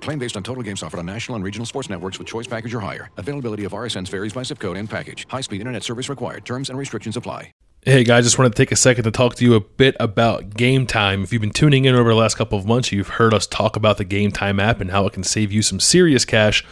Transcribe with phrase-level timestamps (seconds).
[0.00, 2.74] Claim based on total games offered on national and regional sports networks with choice package
[2.74, 3.10] or higher.
[3.16, 5.26] Availability of RSNs varies by zip code and package.
[5.28, 6.44] High-speed internet service required.
[6.44, 7.52] Terms and restrictions apply.
[7.82, 10.50] Hey guys, just wanted to take a second to talk to you a bit about
[10.50, 11.22] Game Time.
[11.22, 13.74] If you've been tuning in over the last couple of months, you've heard us talk
[13.74, 16.62] about the Game Time app and how it can save you some serious cash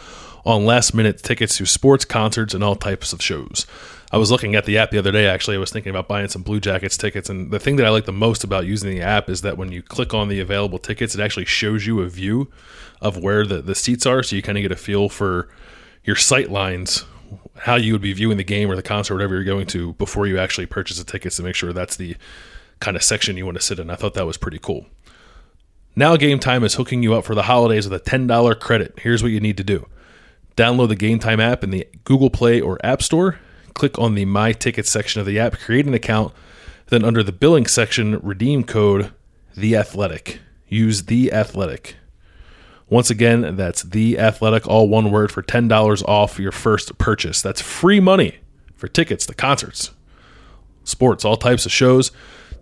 [0.45, 3.65] on last minute tickets to sports, concerts, and all types of shows.
[4.11, 5.55] I was looking at the app the other day actually.
[5.55, 8.05] I was thinking about buying some Blue Jackets tickets and the thing that I like
[8.05, 11.15] the most about using the app is that when you click on the available tickets,
[11.15, 12.51] it actually shows you a view
[13.01, 15.49] of where the, the seats are so you kind of get a feel for
[16.03, 17.05] your sight lines
[17.59, 19.93] how you would be viewing the game or the concert, or whatever you're going to,
[19.93, 22.15] before you actually purchase the tickets to make sure that's the
[22.79, 23.89] kind of section you want to sit in.
[23.89, 24.85] I thought that was pretty cool.
[25.95, 28.99] Now, Game Time is hooking you up for the holidays with a $10 credit.
[28.99, 29.87] Here's what you need to do
[30.55, 33.39] download the Game Time app in the Google Play or App Store,
[33.73, 36.33] click on the My Tickets section of the app, create an account,
[36.87, 39.11] then under the billing section, redeem code
[39.55, 40.39] The Athletic.
[40.67, 41.95] Use The Athletic.
[42.89, 47.41] Once again, that's The Athletic, all one word, for $10 off your first purchase.
[47.41, 48.39] That's free money
[48.75, 49.91] for tickets to concerts,
[50.83, 52.11] sports, all types of shows.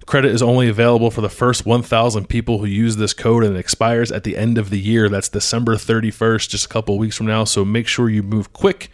[0.05, 3.59] Credit is only available for the first 1,000 people who use this code and it
[3.59, 5.09] expires at the end of the year.
[5.09, 7.43] That's December 31st, just a couple weeks from now.
[7.43, 8.89] So make sure you move quick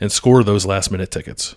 [0.00, 1.54] and score those last minute tickets.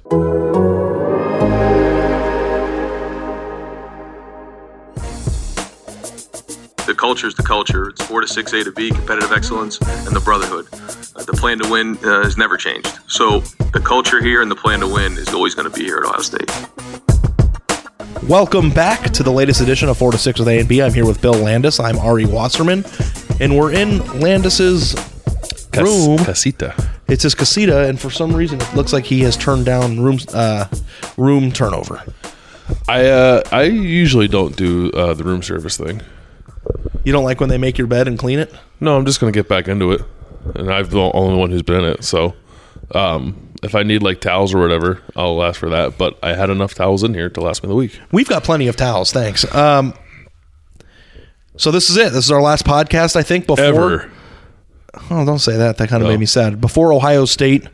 [6.99, 7.87] Culture is the culture.
[7.87, 10.67] It's four to six A to B, competitive excellence, and the brotherhood.
[11.15, 12.99] Uh, the plan to win uh, has never changed.
[13.07, 13.39] So
[13.71, 16.03] the culture here and the plan to win is always going to be here at
[16.03, 16.51] Ohio State.
[18.27, 20.81] Welcome back to the latest edition of 4 to 6 with A and B.
[20.81, 21.79] I'm here with Bill Landis.
[21.79, 22.83] I'm Ari Wasserman.
[23.39, 24.93] And we're in Landis's
[25.71, 26.17] Cas- room.
[26.17, 26.75] Casita.
[27.07, 30.19] It's his casita, and for some reason it looks like he has turned down room
[30.33, 30.65] uh,
[31.15, 32.03] room turnover.
[32.89, 36.01] I uh, I usually don't do uh, the room service thing.
[37.09, 38.53] You don't like when they make your bed and clean it?
[38.79, 40.01] No, I'm just gonna get back into it,
[40.53, 42.03] and I'm the only one who's been in it.
[42.03, 42.35] So,
[42.93, 45.97] um, if I need like towels or whatever, I'll ask for that.
[45.97, 47.99] But I had enough towels in here to last me the week.
[48.11, 49.43] We've got plenty of towels, thanks.
[49.55, 49.95] Um,
[51.57, 52.13] so this is it.
[52.13, 53.47] This is our last podcast, I think.
[53.47, 54.11] Before Ever.
[55.09, 55.77] Oh, don't say that.
[55.77, 56.13] That kind of No.
[56.13, 56.61] made me sad.
[56.61, 57.67] Before Ohio State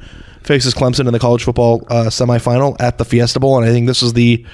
[0.44, 3.86] faces Clemson in the college football uh, semifinal at the Fiesta Bowl, and I think
[3.86, 4.46] this is the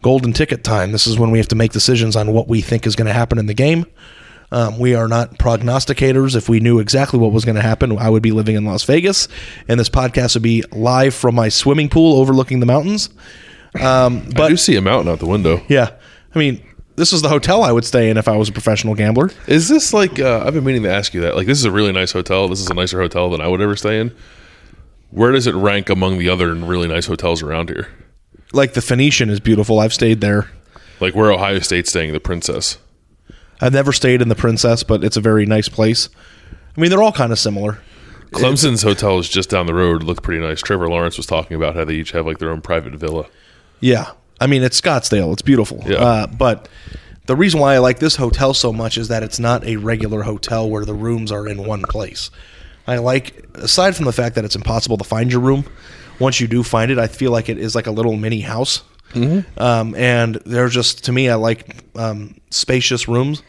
[0.00, 0.90] golden ticket time.
[0.90, 3.12] This is when we have to make decisions on what we think is going to
[3.12, 3.84] happen in the game.
[4.52, 6.36] Um, we are not prognosticators.
[6.36, 8.84] If we knew exactly what was going to happen, I would be living in Las
[8.84, 9.26] Vegas,
[9.66, 13.08] and this podcast would be live from my swimming pool overlooking the mountains.
[13.80, 15.62] Um, I but do see a mountain out the window.
[15.68, 15.92] yeah,
[16.34, 16.62] I mean,
[16.96, 19.30] this is the hotel I would stay in if I was a professional gambler.
[19.46, 20.20] Is this like?
[20.20, 21.34] Uh, I've been meaning to ask you that.
[21.34, 22.46] Like, this is a really nice hotel.
[22.48, 24.14] This is a nicer hotel than I would ever stay in.
[25.10, 27.88] Where does it rank among the other really nice hotels around here?
[28.52, 29.78] Like the Phoenician is beautiful.
[29.78, 30.50] I've stayed there.
[31.00, 32.76] Like where Ohio State's staying, the Princess.
[33.60, 36.08] I've never stayed in the Princess, but it's a very nice place.
[36.76, 37.80] I mean, they're all kind of similar.
[38.32, 40.02] Clemson's hotel is just down the road.
[40.02, 40.60] Looked pretty nice.
[40.60, 43.26] Trevor Lawrence was talking about how they each have like their own private villa.
[43.80, 44.12] Yeah.
[44.40, 45.32] I mean, it's Scottsdale.
[45.32, 45.82] It's beautiful.
[45.86, 45.98] Yeah.
[45.98, 46.68] Uh, but
[47.26, 50.22] the reason why I like this hotel so much is that it's not a regular
[50.22, 52.30] hotel where the rooms are in one place.
[52.86, 55.64] I like, aside from the fact that it's impossible to find your room,
[56.18, 58.82] once you do find it, I feel like it is like a little mini house.
[59.14, 63.42] Um, and they're just to me, I like um, spacious rooms,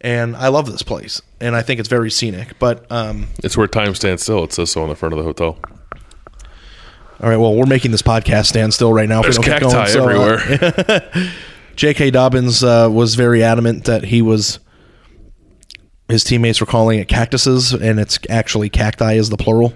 [0.00, 2.58] and I love this place, and I think it's very scenic.
[2.58, 4.44] But um, It's where time stands still.
[4.44, 5.58] It says so on the front of the hotel.
[7.22, 9.20] all right, well, we're making this podcast stand still right now.
[9.20, 11.30] if we There's don't get cacti going, so, uh, everywhere.
[11.76, 12.10] J.K.
[12.12, 14.60] Dobbins uh, was very adamant that he was.
[16.08, 19.72] His teammates were calling it cactuses, and it's actually cacti is the plural.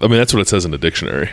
[0.00, 1.30] I mean, that's what it says in the dictionary.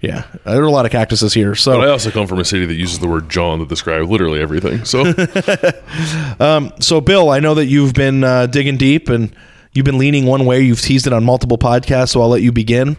[0.00, 1.54] Yeah, there are a lot of cactuses here.
[1.54, 4.08] So But I also come from a city that uses the word John to describe
[4.08, 4.84] literally everything.
[4.86, 5.12] So
[6.80, 9.34] So, Bill, I know that you've been uh, digging deep and
[9.72, 10.62] you've been leaning one way.
[10.62, 12.96] You've teased it on multiple podcasts, so I'll let you begin.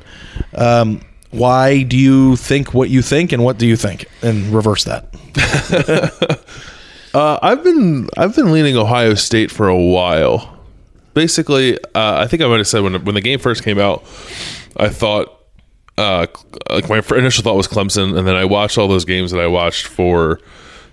[0.53, 1.01] Um,
[1.31, 4.05] why do you think what you think, and what do you think?
[4.21, 6.45] And reverse that.
[7.13, 10.59] uh, I've been I've been leaning Ohio State for a while.
[11.13, 14.03] Basically, uh, I think I might have said when when the game first came out,
[14.77, 15.40] I thought
[15.97, 16.27] uh,
[16.69, 19.47] like my initial thought was Clemson, and then I watched all those games that I
[19.47, 20.39] watched for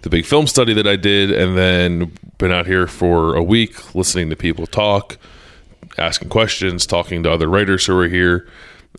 [0.02, 3.94] the big film study that I did, and then been out here for a week
[3.94, 5.18] listening to people talk,
[5.96, 8.48] asking questions, talking to other writers who were here,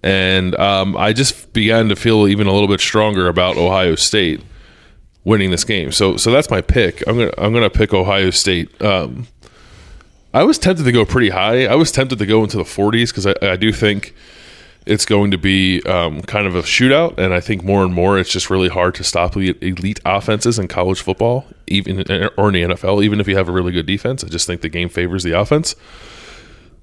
[0.03, 4.41] and um, I just began to feel even a little bit stronger about Ohio State
[5.23, 5.91] winning this game.
[5.91, 7.05] So so that's my pick.
[7.07, 8.81] I'm gonna I'm gonna pick Ohio State.
[8.81, 9.27] Um,
[10.33, 11.65] I was tempted to go pretty high.
[11.65, 14.13] I was tempted to go into the 40s because I, I do think
[14.85, 18.17] it's going to be um, kind of a shootout, and I think more and more
[18.17, 21.99] it's just really hard to stop elite, elite offenses in college football, even
[22.37, 23.03] or in the NFL.
[23.03, 25.39] Even if you have a really good defense, I just think the game favors the
[25.39, 25.75] offense.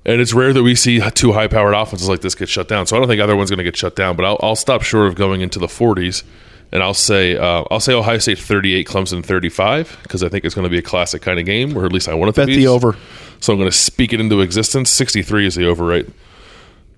[0.05, 2.87] And it's rare that we see two high-powered offenses like this get shut down.
[2.87, 4.15] So I don't think either one's going to get shut down.
[4.15, 6.23] But I'll, I'll stop short of going into the 40s,
[6.71, 10.55] and I'll say uh, I'll say Ohio State 38, Clemson 35, because I think it's
[10.55, 12.41] going to be a classic kind of game, or at least I want it to
[12.43, 12.57] Bet be.
[12.57, 12.97] the over.
[13.41, 14.91] So I'm going to speak it into existence.
[14.91, 16.07] 63 is the over, right?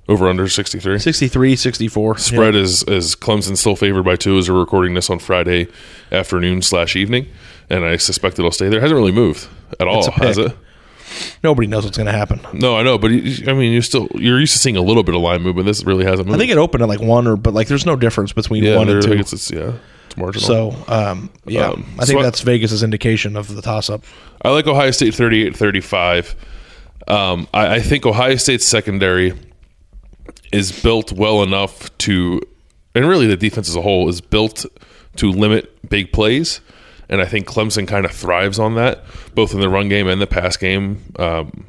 [0.08, 0.98] Over under 63.
[0.98, 2.16] 63, 64.
[2.18, 2.60] Spread Yeah.
[2.62, 5.66] is is Clemson still favored by two as we're recording this on Friday
[6.10, 7.26] afternoon slash evening,
[7.68, 8.78] and I suspect it'll stay there.
[8.78, 9.46] It hasn't really moved
[9.78, 10.22] at all, It's a pick.
[10.22, 10.56] has it?
[11.44, 12.40] Nobody knows what's going to happen.
[12.54, 15.14] No, I know, but I mean, you're still you're used to seeing a little bit
[15.14, 15.66] of line movement.
[15.66, 16.36] This really hasn't moved.
[16.36, 18.76] I think it opened at like one or, but like there's no difference between yeah,
[18.76, 19.12] one and two.
[19.12, 19.72] it's, it's yeah,
[20.06, 20.46] it's marginal.
[20.46, 24.04] So, um, yeah, Um, I think so I- that's Vegas's indication of the toss up.
[24.42, 26.34] I like Ohio State 38 35.
[27.08, 29.32] Um, I, I think Ohio State's secondary
[30.52, 32.40] is built well enough to,
[32.94, 34.64] and really the defense as a whole is built
[35.16, 36.60] to limit big plays.
[37.08, 39.04] And I think Clemson kind of thrives on that,
[39.34, 41.02] both in the run game and the pass game.
[41.18, 41.66] Um,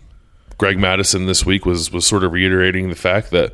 [0.57, 3.53] Greg Mattison this week was was sort of reiterating the fact that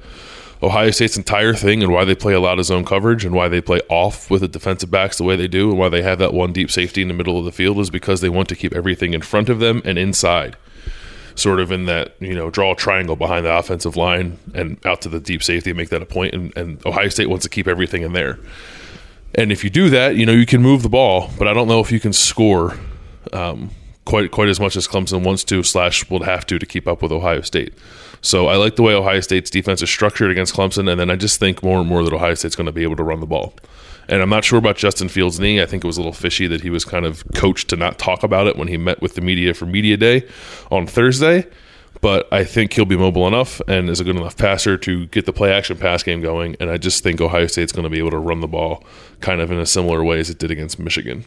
[0.64, 3.48] Ohio State's entire thing and why they play a lot of zone coverage and why
[3.48, 6.18] they play off with the defensive backs the way they do and why they have
[6.18, 8.56] that one deep safety in the middle of the field is because they want to
[8.56, 10.58] keep everything in front of them and inside.
[11.36, 15.02] Sort of in that, you know, draw a triangle behind the offensive line and out
[15.02, 17.50] to the deep safety and make that a point and, and Ohio State wants to
[17.50, 18.40] keep everything in there.
[19.34, 21.68] And if you do that, you know, you can move the ball, but I don't
[21.68, 22.80] know if you can score
[23.34, 23.70] um,
[24.06, 27.02] quite quite as much as Clemson wants to slash will have to to keep up
[27.02, 27.74] with Ohio State.
[28.22, 31.16] So I like the way Ohio State's defense is structured against Clemson, and then I
[31.16, 33.26] just think more and more that Ohio State's going to be able to run the
[33.26, 33.54] ball.
[34.08, 35.62] And I'm not sure about Justin Fields' knee.
[35.62, 37.98] I think it was a little fishy that he was kind of coached to not
[37.98, 40.28] talk about it when he met with the media for media day
[40.72, 41.48] on Thursday.
[42.02, 45.26] But I think he'll be mobile enough and is a good enough passer to get
[45.26, 46.56] the play action pass game going.
[46.60, 48.84] And I just think Ohio State's going to be able to run the ball
[49.22, 51.26] kind of in a similar way as it did against Michigan.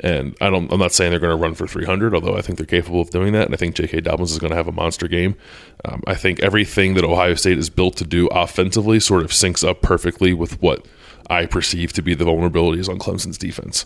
[0.00, 0.72] And I don't.
[0.72, 3.10] I'm not saying they're going to run for 300, although I think they're capable of
[3.10, 3.46] doing that.
[3.46, 4.02] And I think J.K.
[4.02, 5.36] Dobbins is going to have a monster game.
[5.84, 9.66] Um, I think everything that Ohio State is built to do offensively sort of syncs
[9.66, 10.86] up perfectly with what
[11.30, 13.84] I perceive to be the vulnerabilities on Clemson's defense.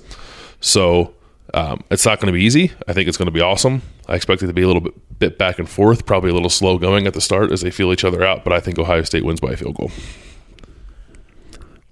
[0.61, 1.15] So
[1.55, 2.73] um, it's not going to be easy.
[2.87, 3.83] I think it's going to be awesome.
[4.09, 6.51] I expect it to be a little bit, bit back and forth, probably a little
[6.51, 8.45] slow going at the start as they feel each other out.
[8.45, 9.91] But I think Ohio State wins by a field goal.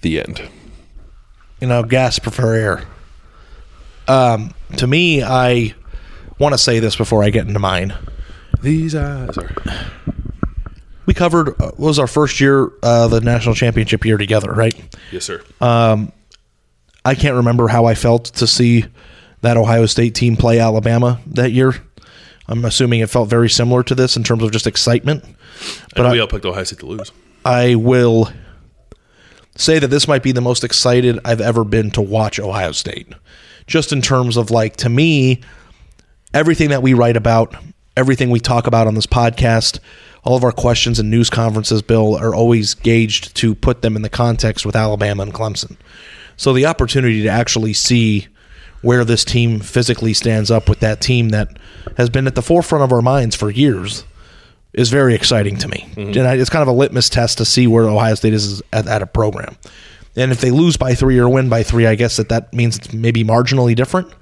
[0.02, 0.42] The end.
[1.60, 2.84] you know, gasp for air.
[4.08, 5.74] Um, to me, I
[6.38, 7.94] want to say this before I get into mine.
[8.62, 9.50] These eyes are.
[11.10, 14.72] We covered uh, what was our first year, uh, the national championship year together, right?
[15.10, 15.42] Yes, sir.
[15.60, 18.84] I can't remember how I felt to see
[19.40, 21.74] that Ohio State team play Alabama that year.
[22.46, 25.24] I'm assuming it felt very similar to this in terms of just excitement.
[25.96, 27.10] but I- we all picked Ohio State to lose.
[27.44, 28.30] I will
[29.56, 33.08] say that this might be the most excited I've ever been to watch Ohio State.
[33.66, 35.40] Just in terms of like to me,
[36.32, 37.56] everything that we write about,
[37.96, 39.78] everything we talk about on this podcast,
[40.24, 44.02] all of our questions and news conferences, Bill, are always gauged to put them in
[44.02, 45.76] the context with Alabama and Clemson.
[46.36, 48.28] So the opportunity to actually see
[48.82, 51.58] where this team physically stands up with that team that
[51.96, 54.04] has been at the forefront of our minds for years
[54.72, 55.86] is very exciting to me.
[55.90, 56.18] Mm-hmm.
[56.18, 58.86] And I, it's kind of a litmus test to see where Ohio State is at,
[58.86, 59.56] at a program.
[60.16, 62.78] And if they lose by three or win by three, I guess that that means
[62.78, 64.12] it's maybe marginally different.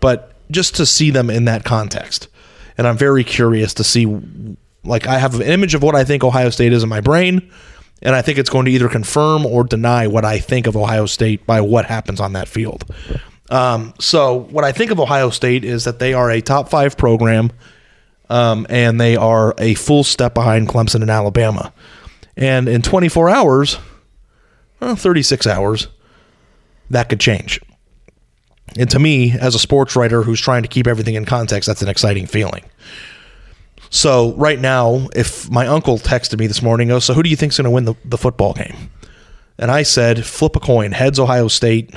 [0.00, 2.28] But just to see them in that context,
[2.78, 4.06] and I'm very curious to see.
[4.84, 7.50] Like I have an image of what I think Ohio State is in my brain,
[8.00, 11.04] and I think it's going to either confirm or deny what I think of Ohio
[11.04, 12.84] State by what happens on that field.
[13.50, 16.96] Um, so what I think of Ohio State is that they are a top five
[16.96, 17.50] program,
[18.30, 21.72] um, and they are a full step behind Clemson and Alabama.
[22.36, 23.78] And in 24 hours,
[24.80, 25.88] well, 36 hours,
[26.90, 27.60] that could change.
[28.76, 31.82] And to me, as a sports writer who's trying to keep everything in context, that's
[31.82, 32.64] an exciting feeling.
[33.90, 37.36] So right now, if my uncle texted me this morning, oh, so who do you
[37.36, 38.90] think's going to win the, the football game?
[39.58, 41.94] And I said, flip a coin, heads Ohio State,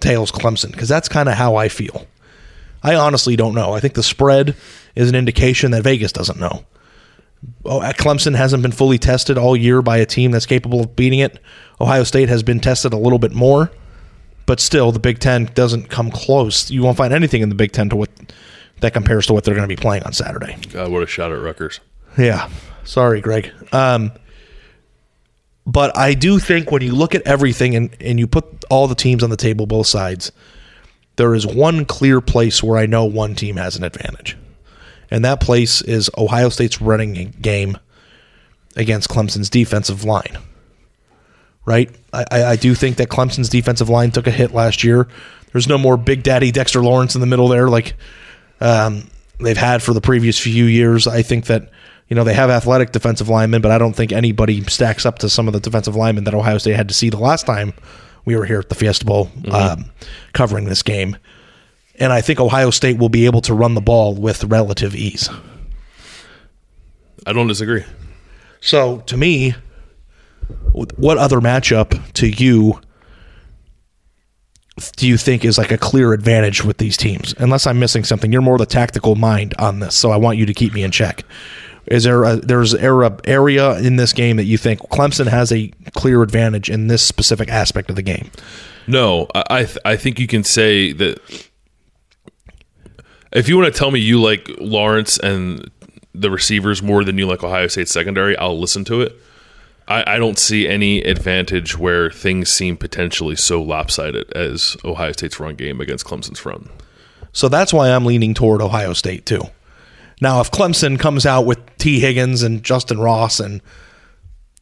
[0.00, 2.06] tails Clemson, because that's kind of how I feel.
[2.82, 3.72] I honestly don't know.
[3.72, 4.56] I think the spread
[4.94, 6.64] is an indication that Vegas doesn't know.
[7.64, 10.96] Oh, uh, Clemson hasn't been fully tested all year by a team that's capable of
[10.96, 11.38] beating it.
[11.80, 13.70] Ohio State has been tested a little bit more,
[14.48, 16.70] but still, the Big Ten doesn't come close.
[16.70, 18.08] You won't find anything in the Big Ten to what
[18.80, 20.56] that compares to what they're going to be playing on Saturday.
[20.72, 21.80] God, what a shot at Rutgers.
[22.16, 22.48] Yeah.
[22.82, 23.52] Sorry, Greg.
[23.72, 24.10] Um,
[25.66, 28.94] but I do think when you look at everything and, and you put all the
[28.94, 30.32] teams on the table, both sides,
[31.16, 34.34] there is one clear place where I know one team has an advantage.
[35.10, 37.76] And that place is Ohio State's running game
[38.76, 40.38] against Clemson's defensive line.
[41.68, 41.94] Right?
[42.14, 45.06] I, I do think that Clemson's defensive line took a hit last year.
[45.52, 47.94] There's no more Big Daddy Dexter Lawrence in the middle there like
[48.62, 51.06] um, they've had for the previous few years.
[51.06, 51.70] I think that
[52.08, 55.28] you know they have athletic defensive linemen, but I don't think anybody stacks up to
[55.28, 57.74] some of the defensive linemen that Ohio State had to see the last time
[58.24, 59.54] we were here at the Fiesta Bowl mm-hmm.
[59.54, 59.90] um,
[60.32, 61.18] covering this game.
[61.98, 65.28] And I think Ohio State will be able to run the ball with relative ease.
[67.26, 67.84] I don't disagree.
[68.60, 69.54] So to me,
[70.72, 72.80] what other matchup to you
[74.96, 77.34] do you think is like a clear advantage with these teams?
[77.38, 80.46] Unless I'm missing something, you're more the tactical mind on this, so I want you
[80.46, 81.24] to keep me in check.
[81.86, 85.68] Is there a, there's area area in this game that you think Clemson has a
[85.94, 88.30] clear advantage in this specific aspect of the game?
[88.86, 91.18] No, I th- I think you can say that
[93.32, 95.70] if you want to tell me you like Lawrence and
[96.14, 99.18] the receivers more than you like Ohio State secondary, I'll listen to it.
[99.88, 105.40] I, I don't see any advantage where things seem potentially so lopsided as Ohio State's
[105.40, 106.70] run game against Clemson's front.
[107.32, 109.42] So that's why I'm leaning toward Ohio State too.
[110.20, 113.62] Now, if Clemson comes out with Tee Higgins and Justyn Ross and,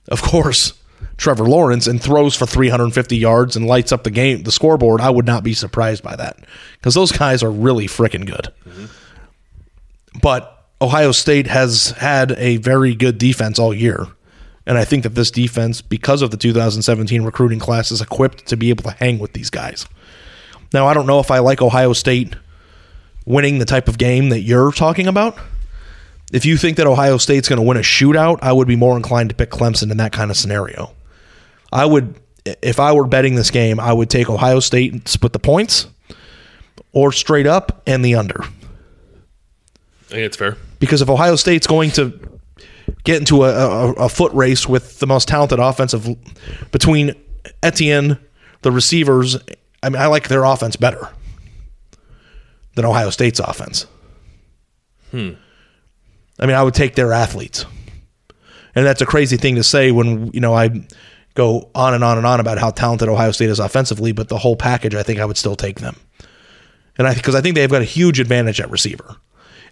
[0.09, 0.75] of course,
[1.16, 5.11] Trevor Lawrence and throws for 350 yards and lights up the game, the scoreboard, I
[5.11, 6.38] would not be surprised by that
[6.75, 8.52] because those guys are really freaking good.
[8.66, 8.87] Mm-hmm.
[10.21, 14.06] But Ohio State has had a very good defense all year.
[14.66, 18.56] And I think that this defense, because of the 2017 recruiting class, is equipped to
[18.56, 19.87] be able to hang with these guys.
[20.73, 22.35] Now, I don't know if I like Ohio State
[23.25, 25.38] winning the type of game that you're talking about.
[26.32, 28.96] If you think that Ohio State's going to win a shootout, I would be more
[28.96, 30.92] inclined to pick Clemson in that kind of scenario.
[31.73, 35.32] I would, if I were betting this game, I would take Ohio State and split
[35.32, 35.87] the points
[36.92, 38.42] or straight up and the under.
[38.42, 40.56] I think it's fair.
[40.80, 42.36] Because if Ohio State's going to
[43.05, 46.09] get into a, a, a foot race with the most talented offensive
[46.71, 47.14] between
[47.62, 48.19] Etienne,
[48.62, 49.37] the receivers.
[49.83, 51.09] I mean, I like their offense better
[52.75, 53.87] than Ohio State's offense.
[55.11, 55.31] Hmm.
[56.38, 57.64] I mean, I would take their athletes.
[58.75, 60.87] And that's a crazy thing to say when, you know, I
[61.35, 64.38] go on and on and on about how talented Ohio State is offensively, but the
[64.38, 65.97] whole package, I think I would still take them.
[66.99, 69.16] And I because I think they've got a huge advantage at receiver.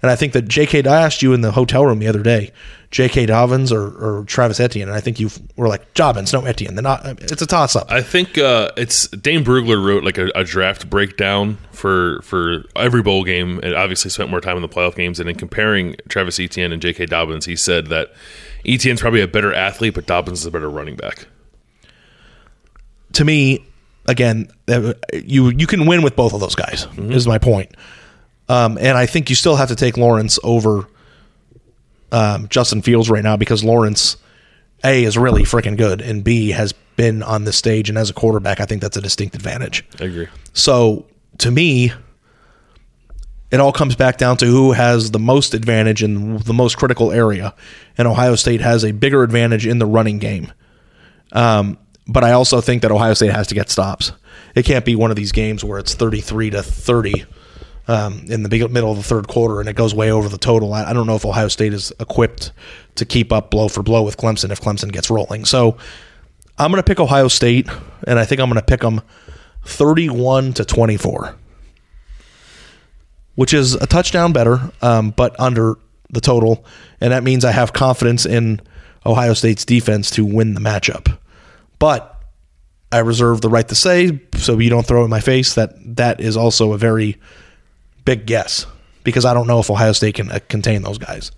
[0.04, 0.82] And I think that J.K.
[0.84, 2.52] I asked you in the hotel room the other day,
[2.90, 3.24] J.K.
[3.24, 6.74] Dobbins or, or Travis Etienne, and I think you were like Dobbins, no Etienne.
[6.74, 7.06] They're not.
[7.22, 7.90] It's a toss up.
[7.90, 13.00] I think uh, it's Dane Brugler wrote like a, a, draft breakdown for for every
[13.00, 15.18] bowl game, and obviously spent more time in the playoff games.
[15.20, 17.06] And in comparing Travis Etienne and J.K.
[17.06, 18.12] Dobbins, he said that
[18.66, 21.28] Etienne's probably a better athlete, but Dobbins is a better running back.
[23.14, 23.64] To me,
[24.04, 26.84] again, uh, you you can win with both of those guys.
[26.88, 27.12] Mm-hmm.
[27.12, 27.74] Is my point.
[28.48, 30.86] Um, and I think you still have to take Lawrence over
[32.12, 34.16] um, Justin Fields right now because Lawrence,
[34.84, 37.88] A, is really freaking good, and B, has been on the stage.
[37.88, 39.84] And as a quarterback, I think that's a distinct advantage.
[40.00, 40.28] I agree.
[40.52, 41.06] So
[41.38, 41.92] to me,
[43.50, 47.12] it all comes back down to who has the most advantage in the most critical
[47.12, 47.54] area.
[47.96, 50.52] And Ohio State has a bigger advantage in the running game.
[51.32, 54.12] Um, but I also think that Ohio State has to get stops.
[54.54, 57.24] It can't be one of these games where it's 33 to 30
[57.86, 60.72] um, in the middle of the third quarter, and it goes way over the total.
[60.72, 62.52] I, I, don't know if Ohio State is equipped
[62.94, 65.44] to keep up blow for blow with Clemson if Clemson gets rolling.
[65.44, 65.76] So
[66.58, 67.68] I'm going to pick Ohio State,
[68.06, 69.02] and I think I'm going to pick them
[69.64, 71.36] 31 to 24,
[73.34, 75.76] which is a touchdown better, um, but under
[76.10, 76.64] the total,
[77.00, 78.62] and that means I have confidence in
[79.04, 81.18] Ohio State's defense to win the matchup.
[81.78, 82.18] But
[82.92, 86.20] I reserve the right to say, so you don't throw in my face, that that
[86.20, 87.18] is also a very
[88.04, 88.66] big guess
[89.02, 91.30] because I don't know if Ohio State can uh, contain those guys.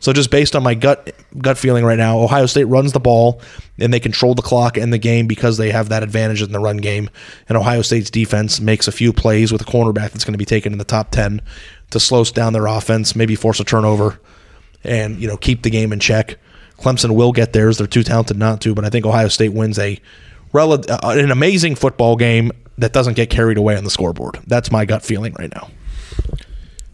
[0.00, 3.40] So just based on my gut gut feeling right now, Ohio State runs the ball
[3.78, 6.60] and they control the clock and the game because they have that advantage in the
[6.60, 7.10] run game.
[7.48, 10.44] And Ohio State's defense makes a few plays with a cornerback that's going to be
[10.44, 11.40] taken in the top ten
[11.90, 14.20] to slow down their offense, maybe force a turnover,
[14.84, 16.38] and you know keep the game in check.
[16.78, 18.74] Clemson will get theirs; they're too talented not to.
[18.74, 19.98] But I think Ohio State wins a
[20.52, 24.38] rel- uh, an amazing football game that doesn't get carried away on the scoreboard.
[24.46, 25.70] That's my gut feeling right now.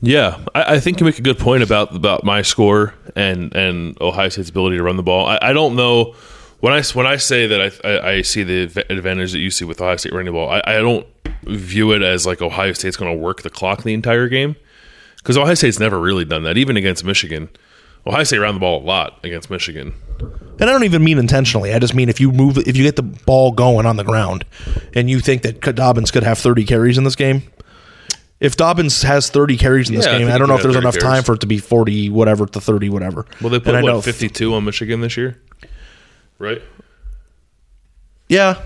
[0.01, 3.99] Yeah, I, I, think you make a good point about about my score and and
[4.01, 5.27] Ohio State's ability to run the ball.
[5.27, 6.15] I, I don't know
[6.61, 9.65] when I when I say that I, I, I see the advantage that you see
[9.65, 10.49] with Ohio State running the ball.
[10.51, 11.07] I, don't
[11.43, 14.57] view it as like Ohio State's going to work the clock the entire game
[15.19, 17.51] because Ohio State's never really done that, even against Michigan.
[18.07, 19.95] Ohio State ran the ball a lot against Michigan.
[20.21, 21.73] And I don't even mean intentionally.
[21.73, 24.45] I just mean if you move, if you get the ball going on the ground,
[24.95, 27.43] and you think that Dobbins could have 30 carries in this game,
[28.45, 30.63] if Dobbins has 30 carries in this Yeah, I game, think I don't know if
[30.63, 33.27] there's have enough 30 time for it to be 40 whatever to 30 whatever.
[33.41, 35.41] Well, they put And I know what fifty two on Michigan this year,
[36.39, 36.61] right?
[38.29, 38.61] Yeah.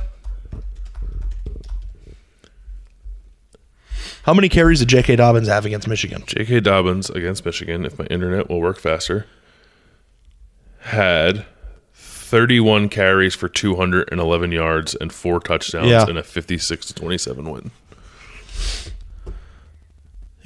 [4.24, 5.16] How many carries did J.K.
[5.16, 6.22] Dobbins have against Michigan?
[6.26, 6.60] J.K.
[6.60, 9.26] Dobbins against Michigan, if my internet will work faster,
[10.80, 11.46] had
[11.94, 16.06] 31 carries for 211 yards and four touchdowns Yeah.
[16.08, 17.70] in a 56 to 27 win.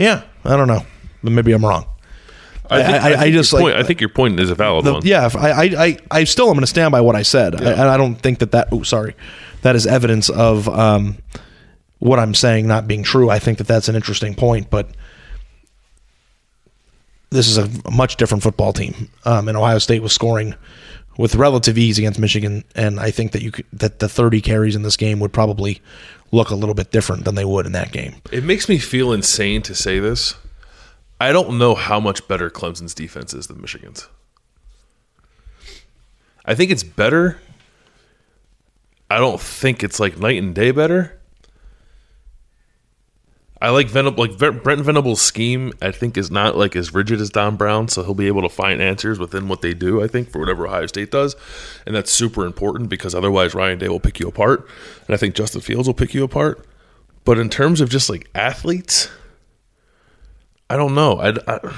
[0.02, 0.84] Yeah, I don't know,
[1.22, 1.86] maybe I'm wrong.
[2.70, 4.84] I, I, I, think just your like point, I think your point is a valid
[4.84, 5.02] the, one.
[5.04, 5.28] yeah.
[5.34, 7.60] I, I, I, I still am going to stand by what I said.
[7.60, 8.68] I, I don't think that that.
[8.72, 9.14] Oh, sorry,
[9.62, 11.18] that is evidence of um,
[11.98, 13.30] what I'm saying not being true.
[13.30, 14.88] I think that that's an interesting point, but
[17.30, 19.08] this is a much different football team.
[19.24, 20.54] Um, and Ohio State was scoring
[21.18, 24.76] with relative ease against Michigan, and I think that you could, that the 30 carries
[24.76, 25.80] in this game would probably
[26.32, 28.16] look a little bit different than they would in that game.
[28.32, 30.34] It makes me feel insane to say this.
[31.20, 34.08] I don't know how much better Clemson's defense is than Michigan's.
[36.44, 37.38] I think it's better.
[39.08, 41.20] I don't think it's like night and day better.
[43.62, 45.72] I like Venable, like Brent Venables' scheme.
[45.80, 48.48] I think is not like as rigid as Don Brown, so he'll be able to
[48.48, 50.02] find answers within what they do.
[50.02, 51.36] I think for whatever Ohio State does,
[51.86, 54.66] and that's super important because otherwise Ryan Day will pick you apart,
[55.06, 56.66] and I think Justin Fields will pick you apart.
[57.24, 59.08] But in terms of just like athletes,
[60.68, 61.20] I don't know.
[61.20, 61.74] I, I-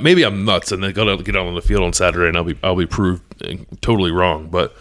[0.00, 2.44] maybe I'm nuts, and they're gonna get out on the field on Saturday, and I'll
[2.44, 4.48] be I'll be proved eh, totally wrong.
[4.48, 4.74] But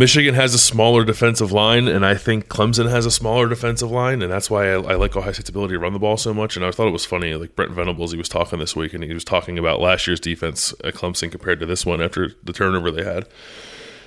[0.00, 4.22] Michigan has a smaller defensive line, and I think Clemson has a smaller defensive line,
[4.22, 6.56] and that's why I, I like Ohio State's ability to run the ball so much.
[6.56, 9.04] And I thought it was funny, like Brent Venables, he was talking this week, and
[9.04, 12.54] he was talking about last year's defense at Clemson compared to this one after the
[12.54, 13.28] turnover they had.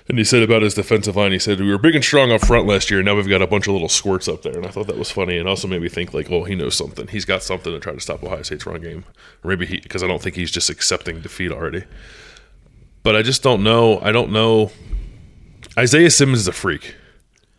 [0.09, 2.41] And he said about his defensive line, he said, We were big and strong up
[2.41, 4.57] front last year, and now we've got a bunch of little squirts up there.
[4.57, 6.75] And I thought that was funny, and also made me think, like, well, he knows
[6.75, 7.07] something.
[7.07, 9.05] He's got something to try to stop Ohio State's run game.
[9.43, 11.83] Maybe he, because I don't think he's just accepting defeat already.
[13.03, 13.99] But I just don't know.
[13.99, 14.71] I don't know.
[15.77, 16.95] Isaiah Simmons is a freak.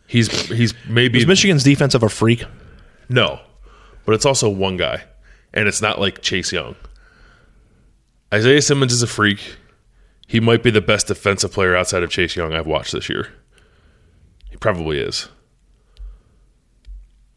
[0.07, 2.43] He's he's maybe Is Michigan's defense of a freak?
[3.09, 3.39] no,
[4.05, 5.03] but it's also one guy,
[5.53, 6.75] and it's not like Chase Young.
[8.33, 9.57] Isaiah Simmons is a freak.
[10.27, 13.29] He might be the best defensive player outside of Chase Young I've watched this year.
[14.49, 15.27] He probably is.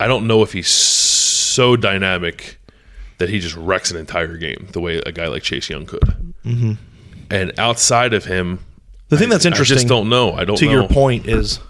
[0.01, 2.59] I don't know if he's so dynamic
[3.19, 6.35] that he just wrecks an entire game the way a guy like Chase Young could.
[6.45, 6.73] Mm-hmm.
[7.31, 8.65] And outside of him,
[9.09, 10.33] The thing that's interesting, I just don't know.
[10.33, 10.71] I don't to know.
[10.73, 11.61] your point is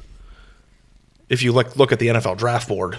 [1.28, 2.98] if you look look at the NFL draft board,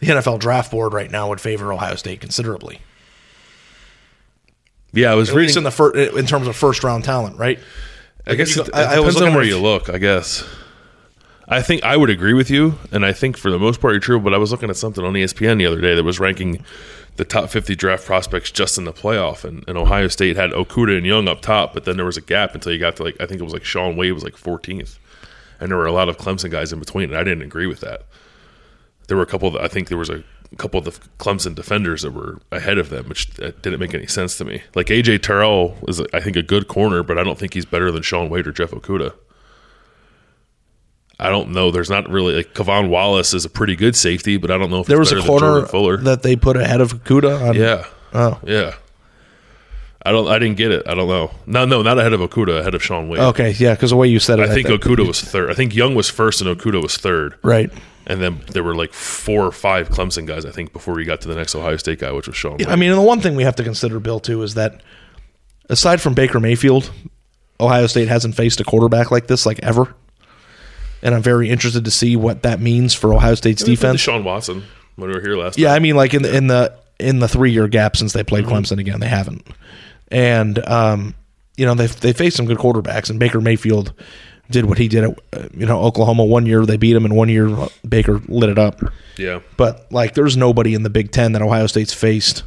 [0.00, 2.80] the NFL draft board right now would favor Ohio State considerably.
[4.92, 5.46] Yeah, I was At reading.
[5.48, 7.58] least in the fir- in terms of first round talent, right?
[8.26, 9.88] I guess it, go- I- I was depends looking on where you look.
[9.88, 10.44] I guess.
[11.48, 14.00] I think I would agree with you, and I think for the most part you're
[14.00, 14.20] true.
[14.20, 16.64] But I was looking at something on ESPN the other day that was ranking
[17.16, 20.96] the top 50 draft prospects just in the playoff, and, and Ohio State had Okudah
[20.96, 23.20] and Young up top, but then there was a gap until you got to like
[23.20, 24.98] I think it was like Shaun Wade was like 14th,
[25.60, 27.80] and there were a lot of Clemson guys in between, and I didn't agree with
[27.80, 28.04] that.
[29.08, 29.48] There were a couple.
[29.48, 30.24] Of, I think there was a
[30.56, 34.06] couple of the Clemson defenders that were ahead of them, which uh, didn't make any
[34.06, 34.62] sense to me.
[34.74, 37.90] Like AJ Terrell is, I think, a good corner, but I don't think he's better
[37.90, 39.14] than Shaun Wade or Jeff Okudah.
[41.24, 41.70] I don't know.
[41.70, 44.80] There's not really like K'Von Wallace is a pretty good safety, but I don't know
[44.80, 45.96] if There was a corner Fuller.
[45.98, 47.48] that they put ahead of Okudah.
[47.50, 48.74] On, yeah, Oh, yeah.
[50.04, 50.26] I don't.
[50.26, 50.82] I didn't get it.
[50.88, 51.30] I don't know.
[51.46, 52.58] No, no, not ahead of Okudah.
[52.58, 53.20] Ahead of Shaun Wade.
[53.20, 55.48] Okay, yeah, because the way you said it, I think that- Okudah was third.
[55.48, 57.36] I think Young was first and Okudah was third.
[57.42, 57.70] right.
[58.04, 61.20] And then there were like four or five Clemson guys, I think, before we got
[61.20, 62.66] to the next Ohio State guy, which was Shaun Wade.
[62.66, 64.80] I mean, and the one thing we have to consider, Bill, too, is that
[65.70, 66.90] aside from Baker Mayfield,
[67.60, 69.94] Ohio State hasn't faced a quarterback like this like ever.
[71.02, 74.00] And I'm very interested to see what that means for Ohio State's defense.
[74.00, 74.62] Sean Watson
[74.96, 75.76] when we were here last Yeah, time.
[75.76, 78.28] I mean, like in the in the in the three year gap since they Mm-hmm.
[78.28, 79.46] played Clemson again, they haven't.
[80.08, 81.14] And um,
[81.56, 83.92] you know, they they faced some good quarterbacks, and Baker Mayfield
[84.50, 86.24] did what he did at uh, you know Oklahoma.
[86.24, 88.80] One year they beat him, and one year uh, Baker lit it up.
[89.16, 89.40] Yeah.
[89.56, 92.44] But like, there's nobody in the Big Ten that Ohio State's faced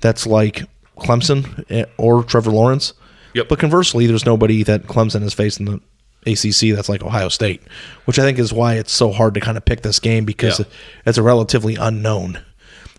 [0.00, 0.64] that's like
[0.98, 2.92] Clemson eh, or Trevor Lawrence.
[3.34, 3.48] Yep.
[3.48, 5.80] But conversely, there's nobody that Clemson has faced in the
[6.26, 7.62] ACC that's like Ohio State,
[8.04, 10.58] which I think is why it's so hard to kind of pick this game because
[10.60, 10.66] Yeah.
[11.06, 12.40] it's a relatively unknown.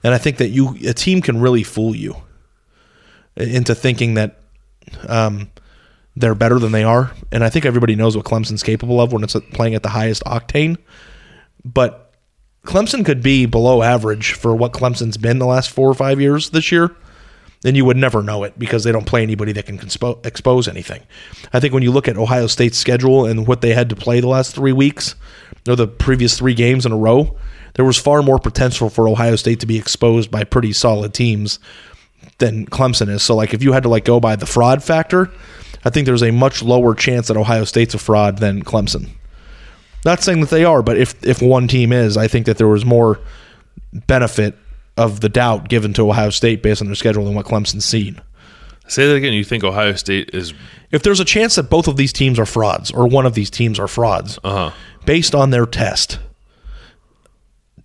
[0.04, 2.16] And I think that you a team can really fool you
[3.36, 4.40] into thinking that
[5.08, 5.50] um,
[6.16, 7.12] they're better than they are.
[7.32, 10.24] And I think everybody knows what Clemson's capable of when it's playing at the highest
[10.24, 10.78] octane.
[11.66, 12.14] But
[12.66, 16.50] Clemson could be below average for what Clemson's been the last four or five years
[16.52, 16.96] this year.
[17.68, 20.70] Then you would never know it because they don't play anybody that can conspo- expose
[20.70, 21.02] anything.
[21.52, 24.22] I think when you look at Ohio State's schedule and what they had to play
[24.22, 25.16] the last three weeks,
[25.68, 27.36] or the previous three games in a row,
[27.74, 31.60] there was far more potential for Ohio State to be exposed by pretty solid teams
[32.38, 33.22] than Clemson is.
[33.22, 35.30] So like if you had to like go by the fraud factor,
[35.84, 39.10] I think there's a much lower chance that Ohio State's a fraud than Clemson.
[40.06, 42.70] Not saying that they are, but if if one team is, I think that there
[42.70, 43.20] was more
[43.92, 44.56] benefit
[44.98, 48.20] of the doubt given to Ohio State based on their schedule than what Clemson's seen.
[48.88, 49.34] Say that again.
[49.34, 50.54] You think Ohio State is
[50.92, 53.50] If there's a chance that both of these teams are frauds or one of these
[53.50, 54.72] teams are frauds Uh-huh.
[55.06, 56.20] based on their test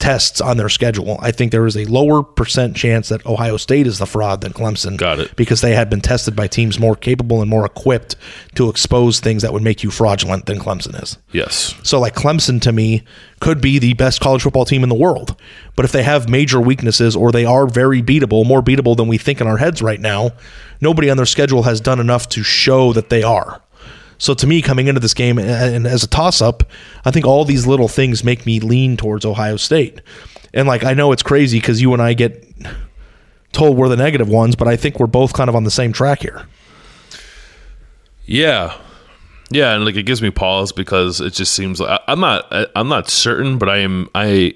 [0.03, 3.87] tests on their schedule, I think there is a lower percent chance that Ohio State
[3.87, 4.97] is the fraud than Clemson.
[4.97, 5.37] Got it.
[5.37, 8.17] Because they had been tested by teams more capable and more equipped
[8.57, 11.19] to expose things that would make you fraudulent than Clemson is.
[11.31, 11.77] yes?
[11.85, 13.05] So, like Clemson to me
[13.39, 15.37] could be the best college football team in the world.
[15.77, 19.19] But if they have major weaknesses or they are very beatable, more beatable than we
[19.19, 20.33] think in our heads right now,
[20.81, 23.63] nobody on their schedule has done enough to show that they are.
[24.23, 26.63] So, to me, coming into this game and- as a toss up,
[27.05, 30.01] I think all these little things make me lean towards Ohio State.
[30.55, 32.49] And like, I know it's crazy because you and I get
[33.51, 35.93] told we're the negative ones, but I think we're both kind of on the same
[35.93, 36.47] track here.
[38.25, 38.77] Yeah,
[39.51, 42.47] yeah, and like it gives me pause because it just seems like I, I'm not.
[42.53, 44.09] I, I'm not certain, but I am.
[44.15, 44.55] I.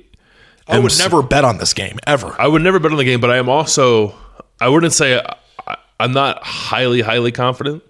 [0.68, 2.36] I am would never bet on this game, ever.
[2.38, 4.14] I would never bet on the game, but I am also.
[4.60, 5.20] I wouldn't say
[5.66, 7.82] I, I'm not highly, highly confident,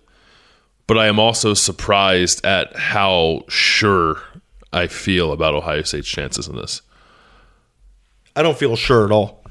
[0.87, 4.20] but I am also surprised at how sure
[4.72, 6.83] I feel about Ohio State's chances in this.
[8.35, 9.42] I don't feel sure at all.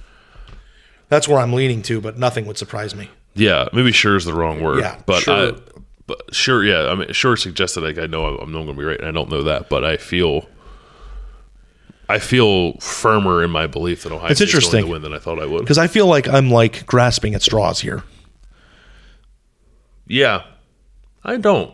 [1.09, 3.09] That's where I'm leaning to, but nothing would surprise me.
[3.33, 4.79] Yeah, maybe sure is the wrong word.
[4.79, 5.53] Yeah, but sure.
[5.53, 5.59] I,
[6.07, 6.87] but sure, yeah.
[6.89, 9.11] I mean, sure suggested like I know I'm not going to be right, and I
[9.11, 10.47] don't know that, but I feel,
[12.07, 14.85] I feel firmer in my belief that Ohio It's State's going interesting.
[14.85, 15.61] to win than I thought I would.
[15.61, 18.03] Because I feel like I'm like grasping at straws here.
[20.07, 20.43] Yeah,
[21.25, 21.73] I don't.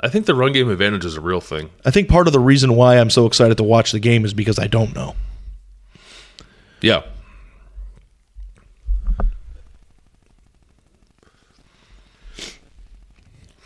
[0.00, 1.70] I think the run game advantage is a real thing.
[1.84, 4.32] I think part of the reason why I'm so excited to watch the game is
[4.32, 5.16] because I don't know.
[6.80, 7.02] Yeah,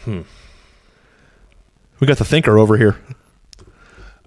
[0.05, 0.23] Hmm.
[2.01, 2.97] We got the thinker over here.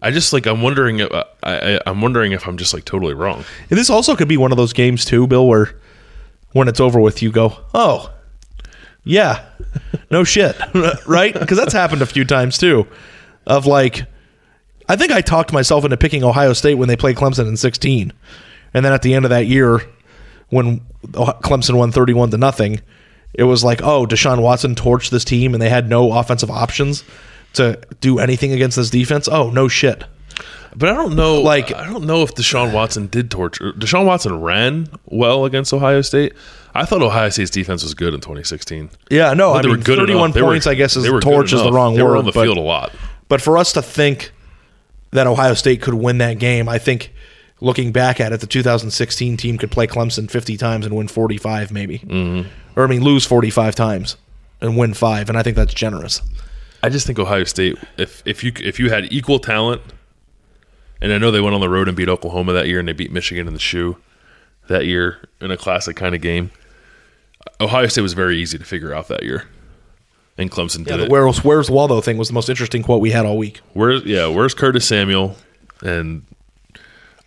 [0.01, 0.99] I just like I'm wondering.
[0.99, 3.43] If, I, I I'm wondering if I'm just like totally wrong.
[3.69, 5.75] And this also could be one of those games too, Bill, where
[6.51, 8.13] when it's over with, you go, "Oh,
[9.05, 9.45] yeah,
[10.11, 10.57] no shit,"
[11.07, 11.33] right?
[11.33, 12.85] Because that's happened a few times too.
[13.47, 14.05] Of like,
[14.89, 18.11] I think I talked myself into picking Ohio State when they played Clemson in 16,
[18.73, 19.81] and then at the end of that year,
[20.49, 22.81] when Clemson won 31 to nothing,
[23.33, 27.03] it was like, "Oh, Deshaun Watson torched this team, and they had no offensive options."
[27.53, 29.29] To do anything against this defense?
[29.31, 30.03] Oh no shit!
[30.75, 31.39] But I don't know.
[31.41, 33.71] Like- I don't know if Deshaun Watson did torture.
[33.71, 36.33] Deshaun Watson ran well against Ohio State.
[36.75, 38.89] I thought Ohio State's defense was good in 2016.
[39.09, 40.33] Yeah, no, I They mean, were good 31 enough.
[40.35, 42.09] They were- points, I guess, is they torch is the wrong They word.
[42.09, 42.91] were on the but, field a lot.
[43.29, 44.31] But for us to think
[45.11, 47.13] that Ohio State could win that game, I think
[47.61, 51.71] looking back at it, the 2016 team could play Clemson 50 times and win 45,
[51.71, 51.99] maybe.
[51.99, 52.49] Mm-hmm.
[52.75, 54.17] Or, I mean, lose 45 times
[54.59, 55.29] and win five.
[55.29, 56.21] And I think that's generous.
[56.83, 59.81] I just think Ohio State, if if you if you had equal talent,
[61.01, 62.93] and I know they went on the road and beat Oklahoma that year, and they
[62.93, 63.97] beat Michigan in the shoe
[64.67, 66.51] that year in a classic kind of game.
[67.61, 69.47] Ohio State was very easy to figure out that year,
[70.37, 71.09] and Clemson did it.
[71.09, 73.61] where's, where's Waldo thing was the most interesting quote we had all week.
[73.73, 74.27] Where's yeah?
[74.27, 75.35] Where's Curtis Samuel?
[75.81, 76.25] And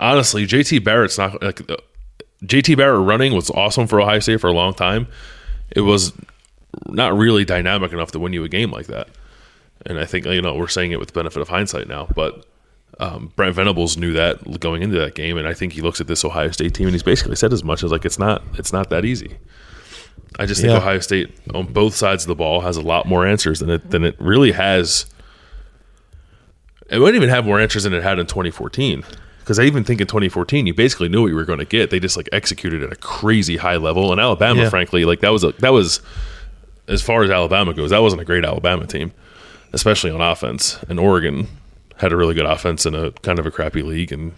[0.00, 1.76] honestly, JT Barrett's not like uh,
[2.44, 5.06] JT Barrett running was awesome for Ohio State for a long time.
[5.70, 6.12] it was
[6.86, 9.08] not really dynamic enough to win you a game like that.
[9.86, 12.44] And I think you know we're saying it with the benefit of hindsight now, but
[13.00, 16.08] um, Brent Venables knew that going into that game, and I think he looks at
[16.08, 18.72] this Ohio State team and he's basically said as much as like it's not it's
[18.72, 19.38] not that easy.
[20.38, 20.78] I just think Yeah.
[20.78, 23.90] Ohio State on both sides of the ball has a lot more answers than it
[23.90, 25.06] than it really has.
[26.90, 29.04] It wouldn't even have more answers than it had in 2014.
[29.40, 31.90] Because I even think in 2014, you basically knew what you were going to get.
[31.90, 34.12] They just like executed at a crazy high level.
[34.12, 34.68] And Alabama, Yeah.
[34.70, 36.00] frankly, like that was a, that was
[36.86, 39.12] as far as Alabama goes, that wasn't a great Alabama team,
[39.72, 40.78] especially on offense.
[40.88, 41.48] And Oregon
[41.96, 44.32] had a really good offense in a kind of a crappy league and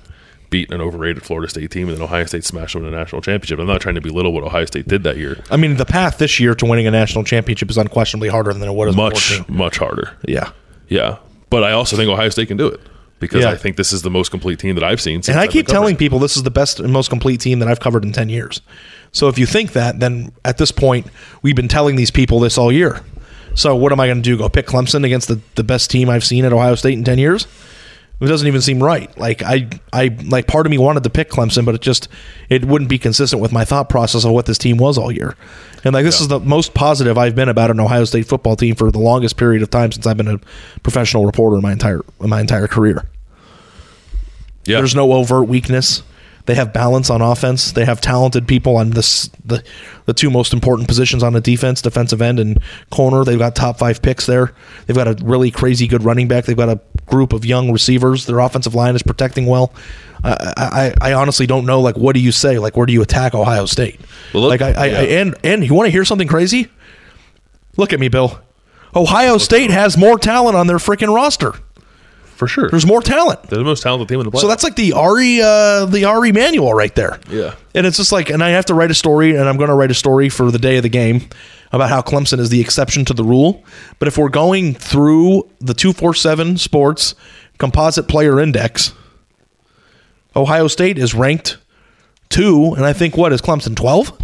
[0.50, 1.88] beat an overrated Florida State team.
[1.88, 3.58] And then Ohio State smashed them in a national championship.
[3.58, 5.42] I'm not trying to belittle what Ohio State did that year.
[5.50, 8.68] I mean, the path this year to winning a national championship is unquestionably harder than
[8.68, 9.56] it was Much 14.
[9.56, 10.16] much harder.
[10.26, 10.50] Yeah.
[10.88, 11.18] Yeah,
[11.50, 12.80] but I also think Ohio State can do it
[13.20, 13.50] because Yeah.
[13.50, 15.22] I think this is the most complete team that I've seen.
[15.22, 17.60] Since And I I've keep telling people this is the best and most complete team
[17.60, 18.60] that I've covered in 10 years.
[19.12, 21.06] So if you think that, then at this point,
[21.42, 23.02] we've been telling these people this all year.
[23.54, 24.36] So what am I going to do?
[24.36, 27.18] Go pick Clemson against the, the best team I've seen at Ohio State in 10
[27.18, 27.46] years?
[28.20, 29.16] It doesn't even seem right.
[29.18, 32.09] Like I, I like part of me wanted to pick Clemson, but it just
[32.50, 35.37] it wouldn't be consistent with my thought process of what this team was all year.
[35.85, 38.74] And like this is the most positive I've been about an Ohio State football team
[38.74, 40.38] for the longest period of time since I've been a
[40.83, 43.09] professional reporter in my entire in my entire career.
[44.66, 46.02] yeah, There's no overt weakness.
[46.46, 47.72] They have balance on offense.
[47.72, 49.62] They have talented people on this the
[50.06, 52.59] the two most important positions on the defense, defensive end and
[52.90, 53.24] corner.
[53.24, 54.52] They've got top five picks there.
[54.87, 56.46] They've got a really crazy good running back.
[56.46, 58.26] They've got a group of young receivers.
[58.26, 59.72] Their offensive line is protecting well.
[60.22, 61.80] I, I, I honestly don't know.
[61.80, 62.58] Like, what do you say?
[62.58, 64.00] Like, where do you attack Ohio State?
[64.34, 64.98] Well, look- like, I, I, yeah.
[64.98, 66.68] I and and you want to hear something crazy?
[67.76, 68.38] Look at me, Bill.
[68.94, 71.54] Ohio State has more talent on their freaking roster.
[72.40, 72.70] For sure.
[72.70, 73.42] There's more talent.
[73.44, 74.40] They're the most talented team in the playoffs.
[74.40, 77.20] So that's like the Ari uh, the Ari manual right there.
[77.29, 77.55] Yeah.
[77.74, 79.74] And it's just like and I have to write a story and I'm going to
[79.74, 81.29] write a story for the day of the game
[81.70, 83.62] about how Clemson is the exception to the rule.
[83.98, 87.14] But if we're going through the 247 Sports
[87.59, 88.94] Composite Player Index,
[90.35, 91.59] Ohio State is ranked
[92.31, 94.18] 2 and I think what is Clemson 12?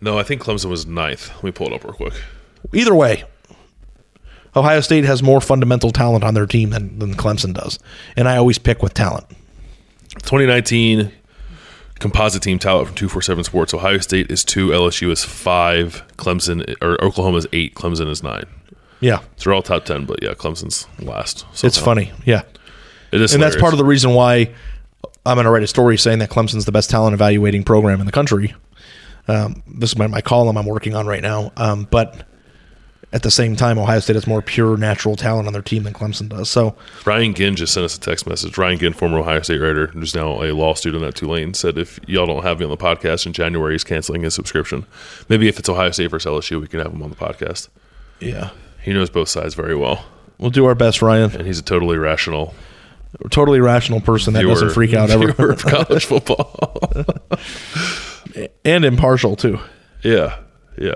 [0.00, 1.34] no, I think Clemson was ninth.
[1.36, 2.14] Let me pull it up real quick.
[2.72, 3.24] Either way,
[4.56, 7.78] Ohio State has more fundamental talent on their team than, than Clemson does.
[8.16, 9.26] And I always pick with talent.
[10.22, 11.10] 2019
[11.98, 13.74] composite team talent from 247 Sports.
[13.74, 18.44] Ohio State is two, LSU is five, Clemson or Oklahoma is eight, Clemson is nine.
[19.00, 19.18] Yeah.
[19.36, 21.44] So they're all top ten, but yeah, Clemson's last.
[21.62, 22.12] It's funny.
[22.24, 22.42] Yeah.
[23.12, 24.52] It is, and that's part of the reason why
[25.26, 28.06] I'm going to write a story saying that Clemson's the best talent evaluating program in
[28.06, 28.54] the country.
[29.28, 31.52] Um, this is my, my column I'm working on right now.
[31.56, 32.26] Um, but
[33.14, 35.92] at the same time, Ohio State has more pure natural talent on their team than
[35.94, 36.50] Clemson does.
[36.50, 36.74] So
[37.06, 38.58] Ryan Ginn just sent us a text message.
[38.58, 42.00] Ryan Ginn, former Ohio State writer, who's now a law student at Tulane, said if
[42.08, 44.84] y'all don't have me on the podcast in January, he's canceling his subscription.
[45.28, 47.68] Maybe if it's Ohio State versus LSU, we can have him on the podcast.
[48.18, 48.50] yeah,
[48.82, 50.04] He knows both sides very well,
[50.38, 51.30] we'll do our best, Ryan.
[51.36, 52.52] and he's a totally rational
[53.30, 56.74] totally rational person that doesn't freak out ever, of college football.
[58.64, 59.60] and impartial too.
[60.02, 60.38] yeah,
[60.76, 60.94] yeah.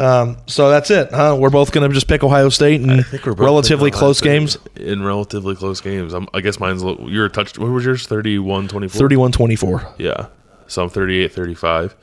[0.00, 1.10] Um, so that's it.
[1.12, 1.36] Huh?
[1.38, 4.56] We're both going to just pick Ohio State in relatively close games.
[4.76, 6.14] in relatively close games.
[6.14, 7.58] I'm, I guess mine's a little, you're a touch.
[7.58, 8.06] What was yours?
[8.06, 9.08] 31 24?
[9.08, 9.94] 31-24.
[9.98, 10.28] Yeah.
[10.68, 11.94] So I'm 38 35.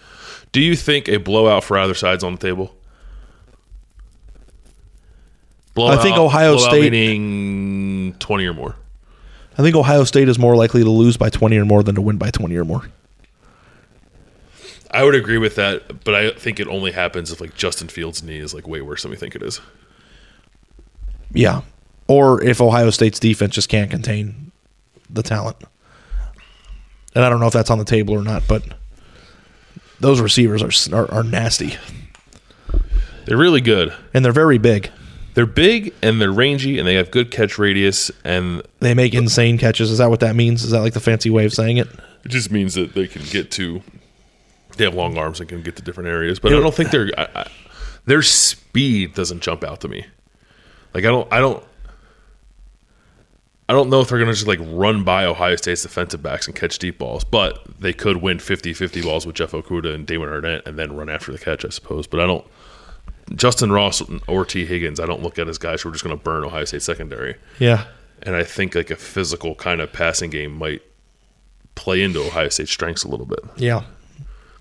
[0.51, 2.75] Do you think a blowout for either side's on the table?
[5.73, 8.75] Blowout, I think Ohio State- meaning 20 or more.
[9.57, 12.01] I think Ohio State is more likely to lose by 20 or more than to
[12.01, 12.83] win by 20 or more.
[14.91, 18.23] I would agree with that, but I think it only happens if like Justin Fields'
[18.23, 19.59] knee is like way worse than we think it is.
[21.33, 21.61] Yeah.
[22.07, 24.51] Or if Ohio State's defense just can't contain
[25.09, 25.57] the talent.
[27.15, 28.63] And I don't know if that's on the table or not, but
[29.99, 31.75] those receivers are are, are nasty
[33.25, 33.93] They're really good.
[34.13, 34.89] and they're very big.
[35.33, 39.57] They're big and they're rangy and they have good catch radius and They make insane
[39.57, 39.91] catches.
[39.91, 40.63] Is that what that means?
[40.63, 41.87] Is that like the fancy way of saying it?
[42.23, 43.81] It just means that they can get to.
[44.77, 47.09] They have long arms and can get to different areas, but I don't think their
[47.17, 47.47] I, I,
[48.05, 50.05] their speed doesn't jump out to me.
[50.93, 51.63] Like I don't I don't
[53.69, 56.47] I don't know if they're going to just like run by Ohio State's defensive backs
[56.47, 60.29] and catch deep balls, but they could win 50-50 balls with Jeff Okudah and Damon
[60.29, 62.07] Arnette and then run after the catch, I suppose.
[62.07, 62.45] But I don't.
[63.31, 66.17] Justyn Ross or Tee Higgins, I don't look at as guys who are just going
[66.17, 67.35] to burn Ohio State secondary.
[67.59, 67.87] Yeah.
[68.23, 70.81] And I think like a physical kind of passing game might
[71.75, 73.41] play into Ohio State's strengths a little bit.
[73.57, 73.83] Yeah.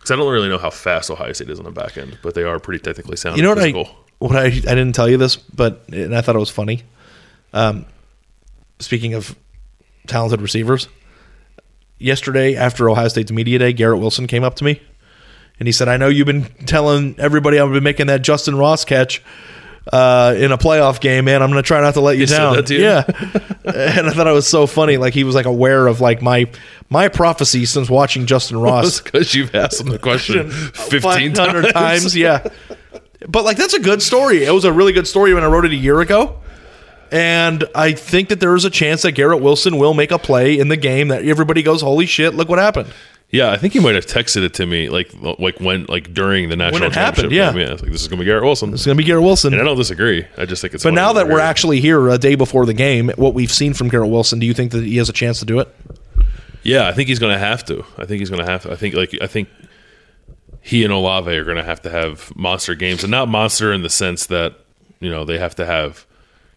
[0.06, 2.36] Because I don't really know how fast Ohio State is on the back end, but
[2.36, 3.38] they are pretty technically sound.
[3.38, 3.86] You know what physical.
[3.86, 6.84] I what I I didn't tell you this, but and I thought it was funny.
[7.52, 7.86] Um,
[8.78, 9.34] speaking of
[10.06, 10.86] talented receivers,
[11.98, 14.80] yesterday after Ohio State's media day, Garrett Wilson came up to me.
[15.58, 18.84] and he said, "I know you've been telling everybody I've been making that Justyn Ross
[18.84, 19.24] catch."
[19.92, 22.38] Uh, in a playoff game, man, I'm going to try not to let you said
[22.38, 22.56] down.
[22.56, 22.80] that you?
[22.80, 23.04] Yeah,
[23.64, 24.96] and I thought it was so funny.
[24.96, 26.50] Like he was like aware of like my
[26.90, 31.72] my prophecy since watching Justyn Ross because you've asked him the question 1500 times.
[31.72, 32.16] times.
[32.16, 32.48] Yeah.
[33.28, 34.44] But like that's a good story.
[34.44, 36.40] It was a really good story when I wrote it a year ago.
[37.12, 40.58] And I think that there is a chance that Garrett Wilson will make a play
[40.58, 42.88] in the game that everybody goes, "Holy shit, look what happened."
[43.30, 46.48] Yeah, I think he might have texted it to me like like when like during
[46.48, 47.52] the national it happened, championship yeah.
[47.52, 47.60] game.
[47.60, 48.72] Yeah, it's like this is gonna be Garrett Wilson.
[48.72, 49.52] It's going to be Garrett Wilson.
[49.52, 50.26] and I don't disagree.
[50.38, 50.84] I just think it's.
[50.84, 53.88] but now that we're actually here a day before the game, what we've seen from
[53.88, 55.74] Garrett Wilson, do you think that he has a chance to do it?
[56.66, 57.84] yeah, I think he's gonna have to.
[57.98, 58.72] I think he's gonna have to.
[58.72, 59.48] I think like I think
[60.60, 63.90] he and Olave are gonna have to have monster games, and not monster in the
[63.90, 64.54] sense that
[65.00, 66.06] you know they have to have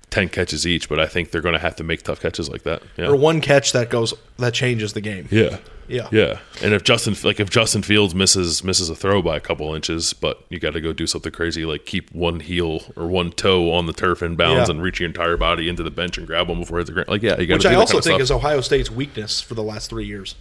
[0.09, 2.81] ten catches each, but I think they're gonna have to make tough catches like that.
[2.97, 3.07] Yeah.
[3.07, 5.27] Or one catch that goes that changes the game.
[5.31, 5.57] Yeah.
[5.87, 6.07] Yeah.
[6.11, 6.37] Yeah.
[6.61, 10.13] And if Justin like if Justin Fields misses misses a throw by a couple inches,
[10.13, 13.71] but you got to go do something crazy like keep one heel or one toe
[13.73, 14.75] on the turf in bounds Yeah.
[14.75, 17.09] and reach your entire body into the bench and grab one before it's a ground.
[17.09, 18.21] Like yeah, you got Which do I also kind of think stuff.
[18.21, 20.35] is Ohio State's weakness for the last three years.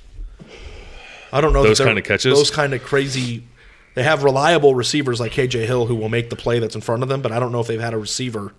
[1.32, 2.34] I don't know Those kind of catches?
[2.36, 3.44] those kind of crazy.
[3.94, 7.02] They have reliable receivers like KJ Hill who will make the play that's in front
[7.02, 8.52] of them, but I don't know if they've had a receiver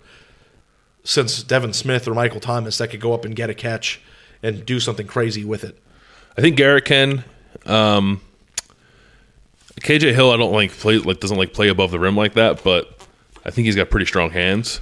[1.04, 4.00] since Devin Smith or Michael Thomas that could go up and get a catch
[4.42, 5.78] and do something crazy with it.
[6.36, 7.24] I think Garrett can.
[7.66, 8.20] Um,
[9.80, 12.62] KJ Hill, I don't like play like doesn't like play above the rim like that,
[12.62, 12.98] but
[13.44, 14.80] I think he's got pretty strong hands.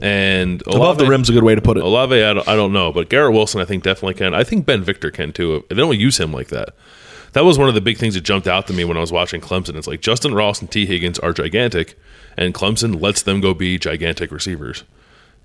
[0.00, 1.82] And Above the Olave- rim's a good way to put it.
[1.84, 4.34] Olave, I don't, I don't know, but Garrett Wilson, I think definitely can.
[4.34, 5.64] I think Ben Victor can too.
[5.68, 6.70] They don't use him like that.
[7.32, 9.12] That was one of the big things that jumped out to me when I was
[9.12, 9.76] watching Clemson.
[9.76, 11.98] It's like Justyn Ross and Tee Higgins are gigantic,
[12.36, 14.84] and Clemson lets them go be gigantic receivers.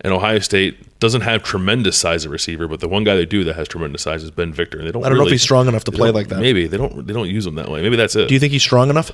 [0.06, 3.44] And Ohio State doesn't have tremendous size of receiver, but the one guy they do
[3.46, 4.78] that has tremendous size is Ben Victor.
[4.78, 5.04] And they don't.
[5.04, 6.40] I don't know if he's strong enough to play like that.
[6.40, 7.08] Maybe they don't.
[7.08, 7.82] They don't use him that way.
[7.82, 8.28] Maybe that's it.
[8.28, 9.12] Do you think he's strong enough?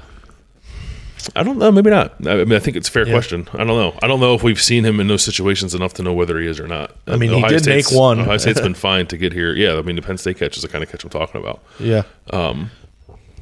[1.34, 1.72] I don't know.
[1.72, 2.16] Maybe not.
[2.28, 3.48] I mean, I think it's a fair question.
[3.54, 3.98] I don't know.
[4.04, 6.46] I don't know if we've seen him in those situations enough to know whether he
[6.48, 6.94] is or not.
[7.08, 8.20] I mean, he did State's- make one.
[8.20, 9.54] Ohio State's been fine to get here.
[9.54, 11.62] Yeah, I mean, the Penn State catch is the kind of catch I'm talking about.
[11.80, 12.04] Yeah.
[12.32, 12.72] Um.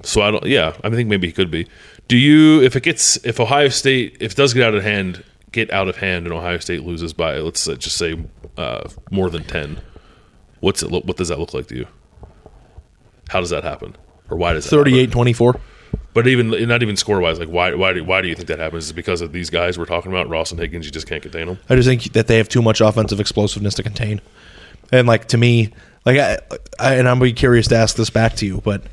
[0.03, 0.45] So I don't.
[0.45, 1.67] Yeah, I think maybe he could be.
[2.07, 2.61] Do you?
[2.61, 5.23] If it gets, if Ohio State, if it does get out of hand,
[5.65, 8.17] get out of hand, and Ohio State loses by, let's just say,
[8.57, 9.79] uh, more than ten.
[10.59, 10.91] What's it?
[10.91, 11.87] Look, what does that look like to you?
[13.29, 13.95] How does that happen,
[14.29, 15.59] or why does that 38 24.
[16.13, 18.59] But even not even score wise, like why why do why do you think that
[18.59, 18.85] happens?
[18.85, 20.85] Is it because of these guys we're talking about, Ross and Higgins?
[20.85, 21.59] You just can't contain them.
[21.69, 24.19] I just think that they have too much offensive explosiveness to contain.
[24.91, 25.71] And like to me,
[26.05, 26.39] like I,
[26.79, 28.83] I and I'm be curious to ask this back to you, but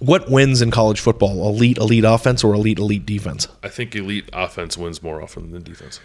[0.00, 1.48] what wins in college football?
[1.48, 3.46] Elite elite offense or elite elite defense?
[3.62, 6.00] I think elite offense wins more often than defense.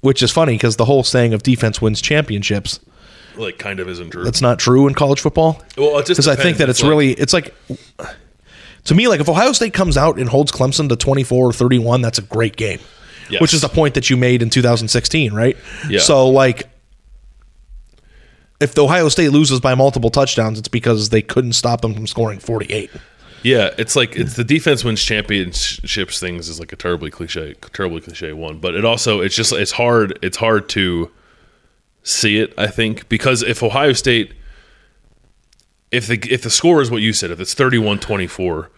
[0.00, 2.78] Which is funny because the whole saying of defense wins championships.
[3.36, 4.22] Like, kind of isn't true.
[4.22, 5.62] That's not true in college football.
[5.78, 7.54] Well, it just because I think that It's it's, like- really it's like
[8.84, 12.02] to me like if Ohio State comes out and holds Clemson to 24 or 31,
[12.02, 12.80] that's a great game.
[13.30, 13.40] Yes.
[13.40, 15.56] Which is the point that you made in 2016, right?
[15.88, 16.00] Yeah.
[16.00, 16.68] So like
[18.60, 22.38] if Ohio State loses by multiple touchdowns, it's because they couldn't stop them from scoring
[22.38, 22.90] 48.
[23.42, 28.00] Yeah, it's like it's the defense wins championships things is like a terribly cliche, terribly
[28.00, 28.58] cliche one.
[28.58, 31.10] But it also it's just it's hard it's hard to
[32.02, 32.54] see it.
[32.56, 34.32] I think because if Ohio State,
[35.90, 38.68] if the if the score is what you said, if it's 31-24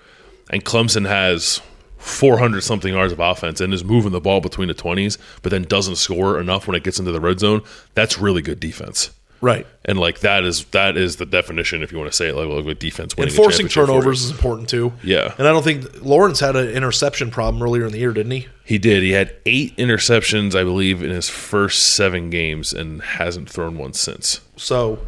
[0.51, 1.61] and Clemson has
[1.99, 5.63] 400 something yards of offense and is moving the ball between the 20s, but then
[5.63, 7.63] doesn't score enough when it gets into the red zone,
[7.95, 9.11] that's really good defense.
[9.41, 9.67] Right.
[9.85, 12.65] And like that is that is the definition, if you want to say it, like,
[12.65, 13.33] like defense winning.
[13.33, 13.87] a Enforcing championship for you.
[13.87, 14.93] turnovers is important too.
[15.03, 15.35] Yeah.
[15.39, 18.49] And I don't think Lawrence had an interception problem earlier in the year, didn't he?
[18.65, 19.03] He did.
[19.03, 23.93] He had eight interceptions, I believe, in his first seven games, and hasn't thrown one
[23.93, 24.41] since.
[24.57, 24.99] So,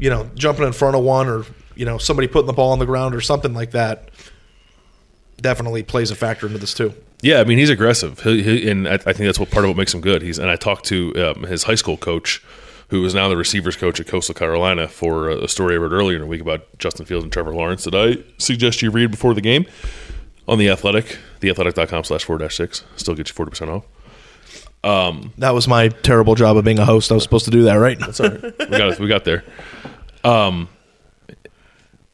[0.00, 2.78] you know, jumping in front of one or, you know, somebody putting the ball on
[2.78, 4.10] the ground or something like that
[5.40, 6.94] definitely plays a factor into this too.
[7.22, 9.70] Yeah, I mean he's aggressive, he, he, and I, I think that's what part of
[9.70, 10.20] what makes him good.
[10.22, 12.42] He's and I talked to um, his high school coach,
[12.88, 15.92] who is now the receivers coach at Coastal Carolina, for a, a story I read
[15.92, 19.10] earlier in the week about Justin Fields and Trevor Lawrence that I suggest you read
[19.10, 19.66] before the game
[20.46, 22.84] on the Athletic, theathletic.com slash four dash six.
[22.96, 23.84] Still get you forty percent off.
[25.38, 27.10] That was my terrible job of being a host.
[27.10, 27.98] I was supposed to do that, right?
[27.98, 28.42] That's all right.
[28.58, 29.42] we got we got there.
[30.22, 30.68] Um,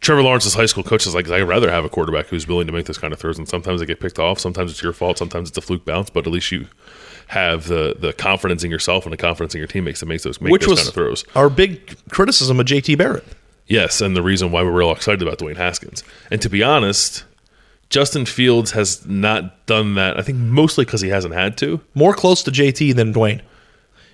[0.01, 2.73] Trevor Lawrence's high school coach is like, I'd rather have a quarterback who's willing to
[2.73, 3.39] make those kind of throws.
[3.39, 4.39] And sometimes they get picked off.
[4.41, 5.18] Sometimes it's your fault.
[5.18, 6.11] Sometimes it's a fluke bounce.
[6.11, 6.66] But at least you
[7.33, 10.41] have the the confidence in yourself and the confidence in your teammates that makes those
[10.41, 11.24] make Which those was kind of throws.
[11.35, 13.24] our big criticism of JT Barrett.
[13.66, 16.05] Yes, and the reason why we're all excited about Dwayne Haskins.
[16.30, 17.24] And to be honest,
[17.91, 20.18] Justin Fields has not done that.
[20.18, 21.80] I think mostly because he hasn't had to.
[21.95, 23.41] More close to JT than Dwayne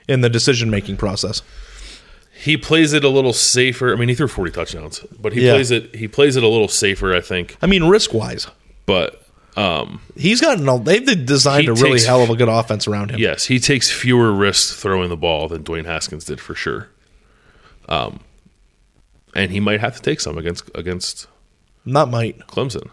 [0.06, 1.42] in the decision making process.
[2.40, 3.92] he plays it a little safer.
[3.92, 5.54] I mean, he threw 40 touchdowns, but he Yeah.
[5.54, 7.56] plays it he plays it a little safer, I think.
[7.60, 8.46] I mean, risk wise,
[8.86, 9.20] But
[9.58, 10.68] um, he's gotten.
[10.68, 13.18] A, they've designed He a really takes- hell of a good offense around him.
[13.18, 16.88] yes, he takes fewer risks throwing the ball than Dwayne Haskins did for sure.
[17.88, 18.20] Um,
[19.34, 21.26] and he might have to take some against against
[21.84, 22.38] Not might.
[22.46, 22.90] Clemson.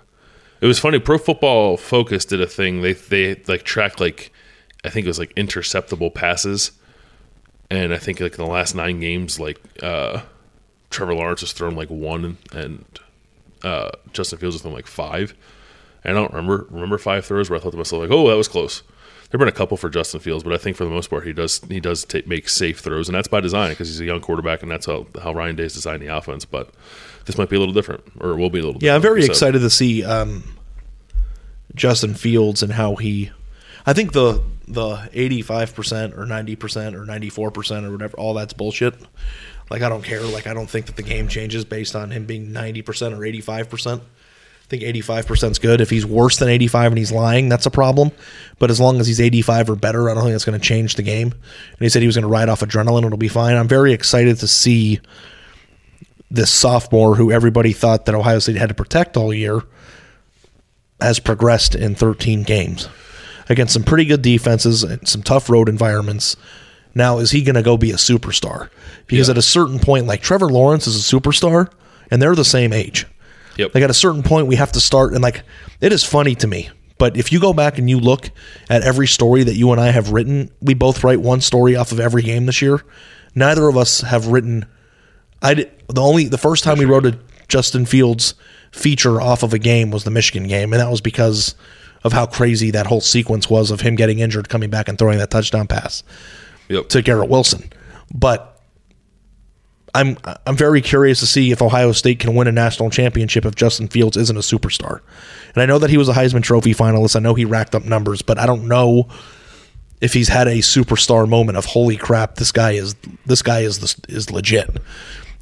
[0.62, 1.00] It was funny.
[1.00, 2.82] Pro Football Focus did a thing.
[2.82, 4.32] They they like tracked like
[4.84, 6.72] I think it was like interceptable passes,
[7.70, 10.22] and I think like in the last nine games, like uh,
[10.90, 12.86] Trevor Lawrence has thrown like one, and
[13.64, 15.34] uh, Justin Fields has thrown like five.
[16.08, 18.48] I don't remember remember five throws where I thought to myself like, oh, that was
[18.48, 18.84] close.
[19.30, 21.34] There've been a couple for Justin Fields, but I think for the most part he
[21.34, 24.22] does he does take, make safe throws, and that's by design because he's a young
[24.22, 26.46] quarterback, and that's how how Ryan Day's designed the offense.
[26.46, 26.70] But
[27.26, 28.74] this might be a little different, or it will be a little.
[28.74, 28.84] Different.
[28.84, 30.44] Yeah, I'm very like excited to see um,
[31.74, 33.32] Justin Fields and how he.
[33.86, 38.34] I think the the 85 percent or 90 percent or 94 percent or whatever, all
[38.36, 38.96] that's bullshit.
[39.70, 40.22] Like I don't care.
[40.22, 43.26] Like I don't think that the game changes based on him being 90 percent or
[43.26, 44.04] 85 percent.
[44.66, 45.80] I think 85 percent is good.
[45.80, 48.12] If he's worse than 85 and he's lying, that's a problem.
[48.58, 50.96] But as long as he's 85 or better, I don't think that's going to change
[50.96, 51.32] the game.
[51.32, 53.06] And he said he was going to ride off adrenaline.
[53.06, 53.56] It'll be fine.
[53.56, 55.02] I'm very excited to see
[56.32, 59.62] this sophomore who everybody thought that Ohio State had to protect all year
[61.00, 62.90] has progressed in 13 games
[63.50, 66.36] against some pretty good defenses and some tough road environments.
[66.96, 68.70] Now, is he going to go be a superstar?
[69.06, 69.34] Because Yeah.
[69.34, 71.70] at a certain point, like Trevor Lawrence is a superstar,
[72.10, 73.06] and they're the same age.
[73.58, 73.74] Yep.
[73.76, 75.44] Like at a certain point, we have to start, and like
[75.82, 76.70] it is funny to me.
[76.98, 78.30] But if you go back and you look
[78.70, 81.92] at every story that you and I have written, we both write one story off
[81.92, 82.82] of every game this year.
[83.34, 84.66] Neither of us have written
[85.42, 88.34] I did, the only the first time we wrote a Justin Fields
[88.72, 91.54] feature off of a game was the Michigan game, and that was because
[92.04, 95.18] of how crazy that whole sequence was of him getting injured, coming back and throwing
[95.20, 96.04] that touchdown pass
[96.70, 96.90] Yep.
[96.90, 97.72] to Garrett Wilson.
[98.14, 98.55] But
[99.96, 103.56] I'm I'm very curious to see if Ohio State can win a national championship if
[103.56, 105.00] Justin Fields isn't a superstar.
[105.54, 107.16] And I know that he was a Heisman Trophy finalist.
[107.16, 109.08] I know he racked up numbers, but I don't know
[110.02, 113.96] if he's had a superstar moment of holy crap, this guy is this guy is
[114.10, 114.70] is legit.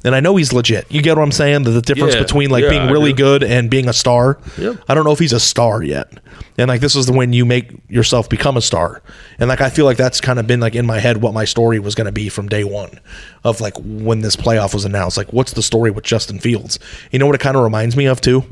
[0.04, 0.86] And I know he's legit.
[0.92, 1.62] You get what I'm saying?
[1.62, 2.22] The, the difference Yeah.
[2.22, 3.22] between like Yeah, being I really do.
[3.24, 4.38] good and being a star.
[4.58, 4.76] Yep.
[4.86, 6.12] I don't know if he's a star yet.
[6.58, 9.02] And like this is the when you make yourself become a star.
[9.38, 11.46] And like I feel like that's kind of been like in my head what my
[11.46, 13.00] story was going to be from day one
[13.44, 15.16] of like when this playoff was announced.
[15.16, 16.78] Like what's the story with Justin Fields?
[17.10, 18.44] You know what it kind of reminds me of too?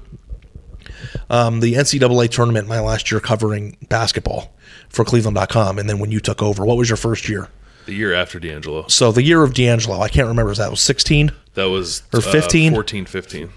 [1.30, 4.54] Um, the NCAA tournament my last year covering basketball
[4.88, 5.78] for Cleveland.com.
[5.78, 7.48] And then when you took over, what was your first year?
[7.86, 8.86] The year after D'Angelo.
[8.88, 10.50] So the year of D'Angelo, I can't remember.
[10.50, 11.32] Was that was 16?
[11.54, 12.72] That was Or uh, 15?
[12.72, 13.50] 14, 15.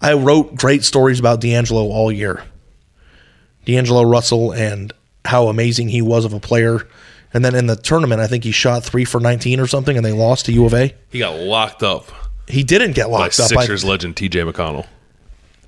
[0.00, 2.42] I wrote great stories about D'Angelo all year.
[3.64, 4.92] D'Angelo Russell and
[5.24, 6.86] how amazing he was of a player.
[7.32, 10.04] And then in the tournament, I think he shot three for 19 or something, and
[10.04, 10.94] they lost to U of A.
[11.10, 12.06] He got locked up
[12.48, 14.40] He didn't get by locked up, I- Sixers legend T.J.
[14.42, 14.86] McConnell.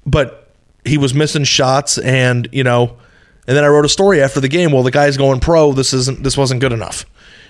[0.07, 0.45] but
[0.85, 2.97] he was missing shots, and you know.
[3.47, 4.73] And then I wrote a story after the game.
[4.73, 5.73] Well, the guy's going pro.
[5.73, 6.23] This isn't.
[6.23, 7.05] This wasn't good enough.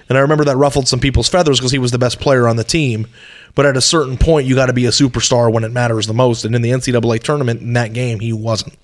[0.09, 2.56] And I remember that ruffled some people's feathers because he was the best player on
[2.56, 3.06] the team.
[3.54, 6.14] But at a certain point, you got to be a superstar when it matters the
[6.14, 6.44] most.
[6.44, 8.74] And in the NCAA tournament, in that game, he wasn't.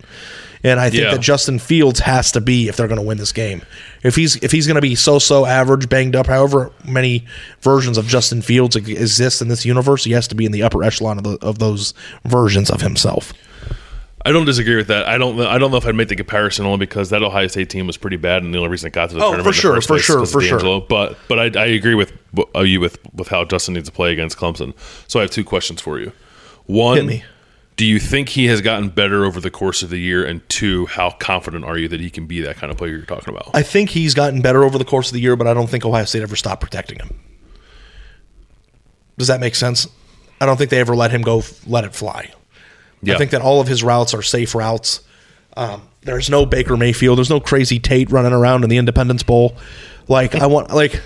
[0.62, 1.10] And I think Yeah.
[1.12, 3.62] that Justin Fields has to be if they're going to win this game.
[4.02, 7.26] If he's if he's going to be so so average, banged up, however many
[7.60, 10.82] versions of Justin Fields exist in this universe, he has to be in the upper
[10.82, 11.92] echelon of, the, of those
[12.24, 13.32] versions of himself.
[14.26, 15.06] I don't disagree with that.
[15.06, 15.38] I don't.
[15.40, 17.98] I don't know if I'd make the comparison only because that Ohio State team was
[17.98, 19.98] pretty bad, and the only reason it got to the Oh, tournament for sure, for
[19.98, 20.80] sure, for sure.
[20.80, 22.12] But but I, I agree with
[22.56, 24.72] uh, you with with how Justin needs to play against Clemson.
[25.08, 26.12] So I have two questions for you.
[26.64, 27.20] One,
[27.76, 30.24] do you think he has gotten better over the course of the year?
[30.24, 33.04] And two, how confident are you that he can be that kind of player you're
[33.04, 33.50] talking about?
[33.52, 35.84] I think he's gotten better over the course of the year, but I don't think
[35.84, 37.20] Ohio State ever stopped protecting him.
[39.18, 39.86] Does that make sense?
[40.40, 42.32] I don't think they ever let him go, let it fly.
[43.06, 43.14] Yeah.
[43.14, 45.00] I think that all of his routes are safe routes.
[45.56, 47.18] Um, there's no Baker Mayfield.
[47.18, 49.56] There's no crazy Tate running around in the Independence Bowl.
[50.08, 51.00] Like I want, like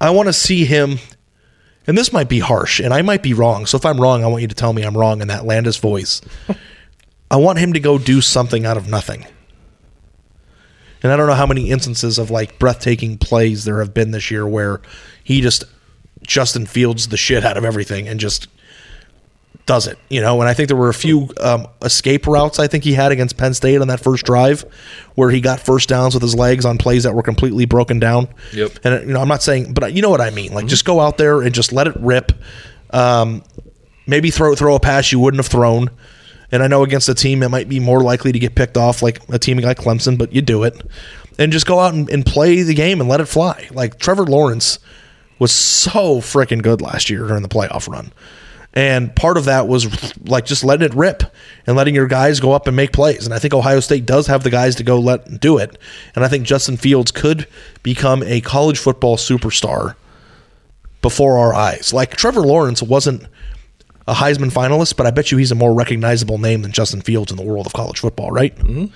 [0.00, 0.98] I want to see him.
[1.86, 3.64] And this might be harsh, and I might be wrong.
[3.64, 5.78] So if I'm wrong, I want you to tell me I'm wrong in that Landis
[5.78, 6.20] voice.
[7.30, 9.26] I want him to go do something out of nothing.
[11.02, 14.30] And I don't know how many instances of like breathtaking plays there have been this
[14.30, 14.80] year where
[15.22, 15.64] he just
[16.22, 18.48] Justin Fields the shit out of everything and just
[19.68, 20.40] does it, you know.
[20.40, 23.36] And I think there were a few um, escape routes I think he had against
[23.36, 24.64] Penn State on that first drive
[25.14, 28.28] where he got first downs with his legs on plays that were completely broken down.
[28.54, 28.78] Yep.
[28.82, 30.52] And you know, I'm not saying, but you know what I mean.
[30.52, 32.32] Like, just go out there and just let it rip.
[32.90, 33.44] Um,
[34.06, 35.90] maybe throw throw a pass you wouldn't have thrown.
[36.50, 39.02] And I know against a team it might be more likely to get picked off,
[39.02, 40.80] like a team like Clemson, but you do it.
[41.38, 43.68] And just go out and, and play the game and let it fly.
[43.70, 44.78] Like Trevor Lawrence
[45.38, 48.12] was so freaking good last year during the playoff run.
[48.74, 51.22] And part of that was like just letting it rip
[51.66, 53.24] and letting your guys go up and make plays.
[53.24, 55.78] And I think Ohio State does have the guys to go let do it.
[56.14, 57.48] And I think Justin Fields could
[57.82, 59.94] become a college football superstar
[61.02, 61.92] before our eyes.
[61.92, 63.26] Like Trevor Lawrence wasn't
[64.06, 67.30] a Heisman finalist, but I bet you he's a more recognizable name than Justin Fields
[67.30, 68.56] in the world of college football, right?
[68.56, 68.86] Mm-hmm.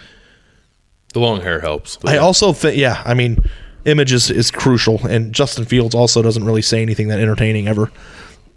[1.12, 1.98] The long hair helps.
[2.04, 2.20] I yeah.
[2.20, 3.38] also think, yeah, I mean,
[3.84, 7.92] image is, is crucial, and Justin Fields also doesn't really say anything that entertaining ever,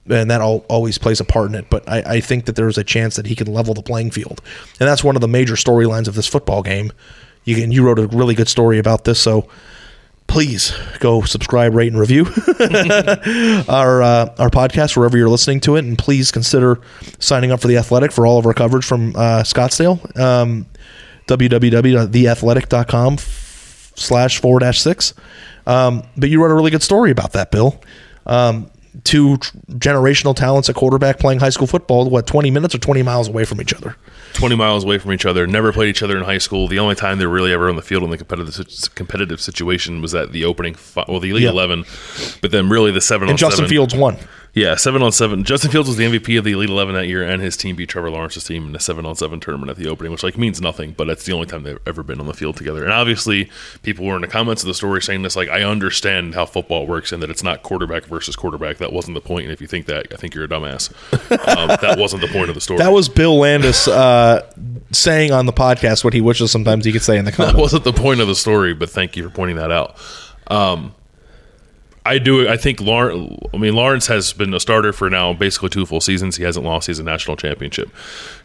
[0.09, 1.69] and that all, always plays a part in it.
[1.69, 4.41] But I, I think that there's a chance that he can level the playing field,
[4.79, 6.91] and that's one of the major storylines of this football game.
[7.43, 9.47] You and you wrote a really good story about this, so
[10.27, 12.25] please go subscribe, rate, and review
[13.69, 16.79] our uh, our podcast wherever you're listening to it, and please consider
[17.19, 20.19] signing up for the Athletic for all of our coverage from uh, Scottsdale.
[20.19, 20.65] Um,
[21.27, 25.13] www.theathletic.com slash forward dash six.
[25.65, 27.81] Um, but you wrote a really good story about that, Bill.
[28.25, 28.69] Um,
[29.03, 29.37] two
[29.69, 33.45] generational talents at quarterback playing high school football, what, 20 minutes or 20 miles away
[33.45, 33.95] from each other?
[34.33, 36.67] 20 miles away from each other, never played each other in high school.
[36.67, 40.01] The only time they were really ever on the field in the competitive competitive situation
[40.01, 41.51] was at the opening, well, the Elite Yeah.
[41.51, 41.85] 11,
[42.41, 43.69] but then really the 7 on And oh Justin 7.
[43.69, 44.17] Fields won.
[44.55, 45.43] Yeah, 7 on 7.
[45.43, 47.89] Justin Fields was the MVP of the Elite 11 that year, and his team beat
[47.89, 50.61] Trevor Lawrence's team in a 7 on 7 tournament at the opening, which like means
[50.61, 52.81] nothing, but it's the only time they've ever been on the field together.
[52.85, 53.49] And obviously,
[53.83, 56.87] people were in the comments of the story saying this, like, I understand how football
[56.87, 58.77] works and that it's not quarterback versus quarterback.
[58.77, 59.43] That wasn't the point.
[59.43, 60.89] And if you think that, I think you're a dumbass.
[61.57, 62.77] um, that wasn't the point of the story.
[62.79, 64.49] That was Bill Landis uh,
[64.89, 67.59] saying on the podcast what he wishes sometimes he could say in the that comments.
[67.59, 69.97] wasn't the point of the story, but thank you for pointing that out.
[70.47, 70.95] Um,
[72.07, 72.47] I do.
[72.47, 73.35] I think Lawrence.
[73.53, 76.35] I mean, Lawrence has been a starter for now basically two full seasons.
[76.37, 76.85] He hasn't lost.
[76.85, 77.89] He's a national championship.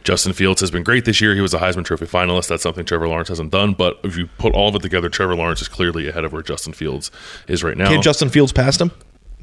[0.03, 1.35] Justin Fields has been great this year.
[1.35, 2.49] He was a Heisman Trophy finalist.
[2.49, 3.75] That's something Trevor Lawrence hasn't done.
[3.75, 6.43] But if you put all of it together, Trevor Lawrence is clearly ahead of where
[6.43, 7.11] Justin Fields
[7.49, 7.89] is right now.
[7.91, 8.93] Can Justin Fields pass him?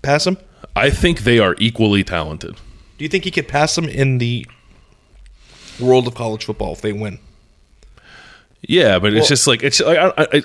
[0.01, 0.38] Pass him?
[0.76, 2.55] I think they are equally talented.
[2.97, 4.47] Do you think he could pass him in the
[5.80, 7.20] world of college football if they win?
[8.61, 10.43] Yeah, but Well- it's just like it's like I, I,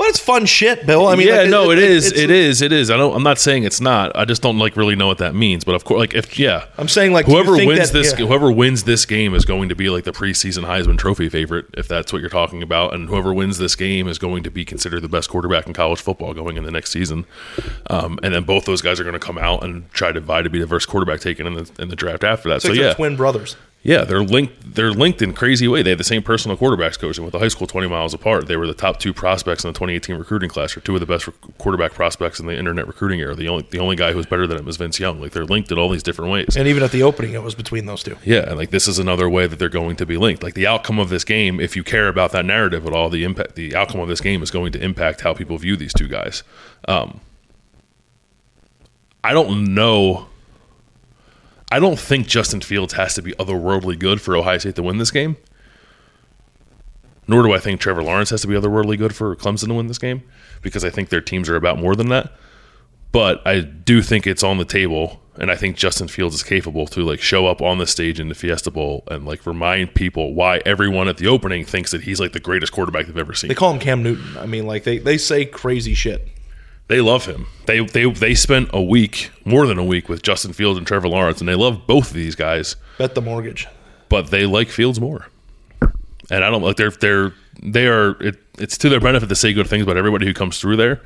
[0.00, 1.08] Well, it's fun shit, Bill.
[1.08, 2.90] I mean, yeah, like, no, it is, it's- it is, it is.
[2.90, 3.14] I don't.
[3.14, 4.16] I'm not saying it's not.
[4.16, 5.62] I just don't like really know what that means.
[5.62, 8.24] But of course, like if yeah, I'm saying, like, whoever wins that- this, yeah.
[8.24, 11.86] whoever wins this game is going to be like the preseason Heisman Trophy favorite, if
[11.86, 12.94] that's what you're talking about.
[12.94, 16.00] And whoever wins this game is going to be considered the best quarterback in college
[16.00, 17.26] football going in the next season.
[17.90, 20.40] Um, and then both those guys are going to come out and try to vie
[20.40, 22.62] to be the first quarterback taken in the in the draft after that.
[22.62, 23.54] So like yeah, twin brothers.
[23.82, 24.74] Yeah, they're linked.
[24.74, 25.82] They're linked in crazy way.
[25.82, 28.46] They have the same personal quarterbacks coach, and with the high school twenty miles apart,
[28.46, 31.06] they were the top two prospects in the 2018 recruiting class, or two of the
[31.06, 33.34] best quarterback prospects in the internet recruiting era.
[33.34, 35.18] The only the only guy who was better than him is Vince Young.
[35.20, 36.56] Like they're linked in all these different ways.
[36.56, 38.16] And even at the opening, it was between those two.
[38.22, 40.42] yeah, and like this is another way that they're going to be linked.
[40.42, 43.24] Like the outcome of this game, if you care about that narrative at all, the
[43.24, 46.08] impact, the outcome of this game is going to impact how people view these two
[46.08, 46.42] guys.
[46.86, 47.20] Um,
[49.24, 50.29] I don't know.
[51.70, 54.98] I don't think Justin Fields has to be otherworldly good for Ohio State to win
[54.98, 55.36] this game.
[57.28, 59.86] Nor do I think Trevor Lawrence has to be otherworldly good for Clemson to win
[59.86, 60.22] this game
[60.62, 62.32] because I think their teams are about more than that.
[63.12, 66.86] But I do think it's on the table, and I think Justin Fields is capable
[66.88, 70.34] to like show up on the stage in the Fiesta Bowl and like remind people
[70.34, 73.48] why everyone at the opening thinks that he's like the greatest quarterback they've ever seen.
[73.48, 74.36] They call him Cam Newton.
[74.36, 76.28] I mean, like they, they say crazy shit.
[76.90, 77.46] They love him.
[77.66, 81.06] They they they spent a week, more than a week, with Justin Fields and Trevor
[81.06, 82.74] Lawrence, and they love both of these guys.
[82.98, 83.68] Bet the mortgage.
[84.08, 85.28] But they like Fields more.
[86.32, 87.32] And I don't like they're they're
[87.62, 88.20] they are.
[88.20, 91.00] It, it's to their benefit to say good things about everybody who comes through there.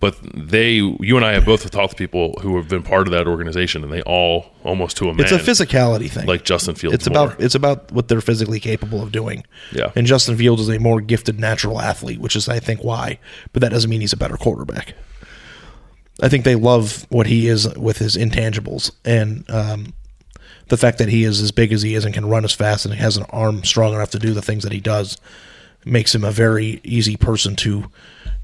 [0.00, 3.12] But they, you and I have both talked to people who have been part of
[3.12, 5.26] that organization, and they all almost to a man.
[5.26, 6.24] It's a physicality thing.
[6.24, 6.94] like Justin Fields.
[6.94, 7.26] it's more.
[7.26, 9.44] about it's about what they're physically capable of doing.
[9.72, 9.92] Yeah.
[9.94, 13.18] And Justin Fields is a more gifted natural athlete, which is I think why.
[13.52, 14.94] But that doesn't mean he's a better quarterback.
[16.20, 19.94] I think they love what he is with his intangibles and um,
[20.68, 22.84] the fact that he is as big as he is and can run as fast
[22.84, 25.16] and has an arm strong enough to do the things that he does
[25.84, 27.90] makes him a very easy person to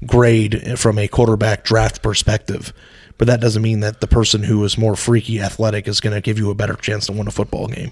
[0.05, 2.73] grade from a quarterback draft perspective.
[3.17, 6.21] But that doesn't mean that the person who is more freaky athletic is going to
[6.21, 7.91] give you a better chance to win a football game.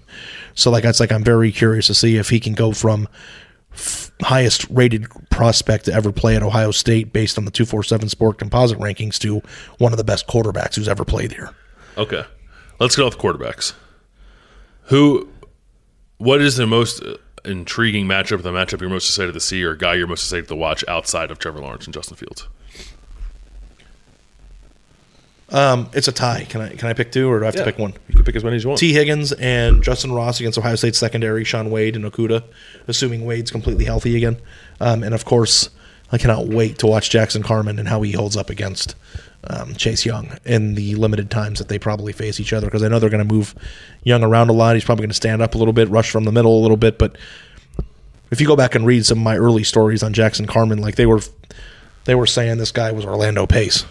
[0.54, 3.08] So, like, it's like I'm very curious to see if he can go from
[4.22, 8.80] highest rated prospect to ever play at Ohio State based on the 247 Sport Composite
[8.80, 9.42] rankings to
[9.78, 11.52] one of the best quarterbacks who's ever played here.
[11.98, 12.24] Okay,
[12.80, 13.74] let's go with quarterbacks.
[14.84, 15.30] Who,
[16.18, 18.42] what is the most uh, intriguing matchup?
[18.42, 21.32] The matchup you're most excited to see, or guy you're most excited to watch outside
[21.32, 22.48] of Trevor Lawrence and Justin Fields?
[25.54, 26.46] Um, it's a tie.
[26.50, 27.94] Can I can I pick two or do I have to pick one?
[28.08, 28.80] You can pick as many as you want.
[28.80, 32.44] Tee Higgins and Justyn Ross against Ohio State secondary, Shaun Wade and Okudah,
[32.88, 34.38] assuming Wade's completely healthy again.
[34.82, 35.70] Um, and of course,
[36.12, 38.96] I cannot wait to watch Jackson Carman and how he holds up against
[39.48, 42.88] um, Chase Young in the limited times that they probably face each other because I
[42.88, 43.54] know they're going to move
[44.04, 44.76] Young around a lot.
[44.76, 46.78] He's probably going to stand up a little bit, rush from the middle a little
[46.78, 46.98] bit.
[46.98, 47.18] But
[48.32, 50.96] if you go back and read some of my early stories on Jackson Carman, like
[50.96, 51.22] they were
[52.06, 53.86] they were saying this guy was Orlando Pace.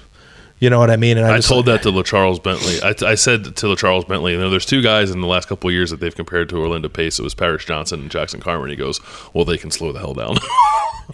[0.63, 1.19] You know what I mean?
[1.19, 2.81] And I just told like- that to LaCharles Bentley.
[2.83, 5.69] I, I said to LaCharles Bentley, you know, there's two guys in the last couple
[5.69, 7.19] of years that they've compared to Orlando Pace.
[7.19, 8.71] It was Paris Johnson and Jackson Carman.
[8.71, 9.01] He goes,
[9.35, 10.37] well, they can slow the hell down.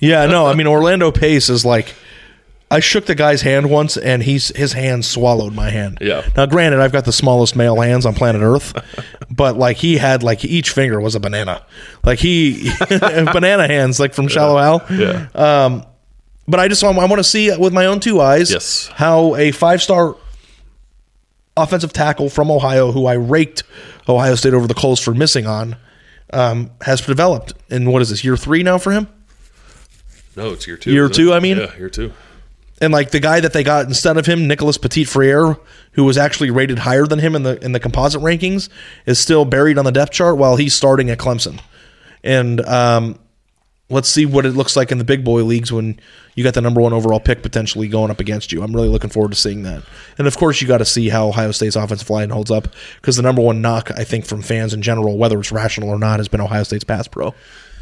[0.01, 1.95] Yeah, no, I mean Orlando Pace is like
[2.71, 5.99] I shook the guy's hand once and he's his hand swallowed my hand.
[6.01, 6.29] Yeah.
[6.37, 8.75] Now granted I've got the smallest male hands on planet Earth,
[9.31, 11.65] but like he had like each finger was a banana.
[12.05, 14.99] Like he banana hands like from Shallow Hal.
[14.99, 15.27] yeah.
[15.35, 15.85] Um,
[16.49, 18.89] But I just want I want to see with my own two eyes Yes.
[18.95, 20.17] how a five-star
[21.57, 23.63] offensive tackle from Ohio who I raked
[24.09, 25.77] Ohio State over the coals for missing on
[26.33, 27.53] um, has developed.
[27.71, 29.09] And what is this year 3 now for him?
[30.37, 30.93] no, it's year two.
[30.93, 31.37] Year two, it?
[31.37, 31.59] I mean?
[31.59, 32.13] Yeah, year two.
[32.81, 35.57] and like the guy that they got instead of him, Nicholas Petit Frere,
[35.93, 38.69] who was actually rated higher than him in the in the composite rankings,
[39.05, 41.61] is still buried on the depth chart while he's starting at Clemson.
[42.23, 43.19] And um,
[43.91, 45.99] let's see what it looks like in the big boy leagues when
[46.35, 48.63] you got the number one overall pick potentially going up against you.
[48.63, 49.83] I'm really looking forward to seeing that.
[50.19, 52.69] And of course, you got to see how Ohio State's offensive line holds up
[53.01, 55.99] because the number one knock I think from fans in general, whether it's rational or
[55.99, 57.35] not, has been Ohio State's pass pro.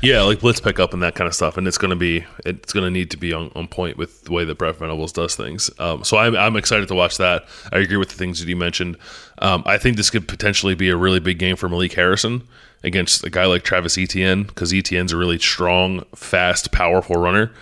[0.02, 2.72] Yeah, like blitz pickup and that kind of stuff, and it's going to be it's
[2.74, 5.34] going to need to be on, on point with the way that Brent Venables does
[5.34, 5.70] things.
[5.78, 7.46] Um, so I'm, I'm excited to watch that.
[7.72, 8.98] I agree with the things that you mentioned.
[9.38, 12.42] Um, I think this could potentially be a really big game for Malik Harrison
[12.82, 17.52] against a guy like Travis Etienne because Etienne's a really strong, fast, powerful runner,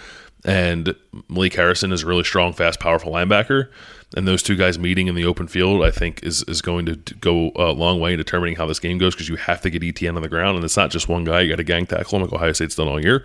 [0.44, 0.94] and
[1.28, 3.70] Malik Harrison is a really strong, fast, powerful linebacker.
[4.16, 6.96] And those two guys meeting in the open field, I think, is is going to
[7.16, 9.82] go a long way in determining how this game goes because you have to get
[9.82, 11.40] Etienne on the ground, and it's not just one guy.
[11.40, 13.24] You got to gang tackle like Ohio State's done all year.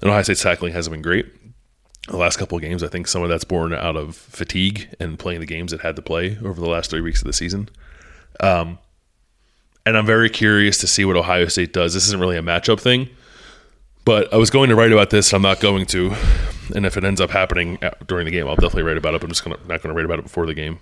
[0.00, 1.26] And Ohio State's tackling hasn't been great.
[2.08, 5.18] The last couple of games, I think some of that's born out of fatigue and
[5.18, 7.68] playing the games it had to play over the last three weeks of the season.
[8.40, 8.78] Um,
[9.86, 11.94] and I'm very curious to see what Ohio State does.
[11.94, 13.08] This isn't really a matchup thing,
[14.04, 15.32] but I was going to write about this.
[15.32, 16.14] and I'm not going to.
[16.74, 19.22] And if it ends up happening during the game, I'll definitely write about it.
[19.22, 20.78] I'm just gonna, not going to write about it before the game.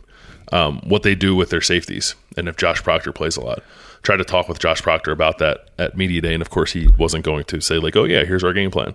[0.53, 3.63] Um, what they do with their safeties, and if Josh Proctor plays a lot.
[4.03, 6.89] Try to talk with Josh Proctor about that at media day, and of course he
[6.99, 8.95] wasn't going to say like, "Oh yeah, here's our game plan."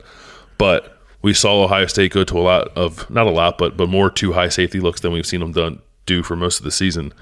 [0.57, 3.89] But we saw Ohio State go to a lot of not a lot, but but
[3.89, 6.71] more two high safety looks than we've seen them done do for most of the
[6.71, 7.13] season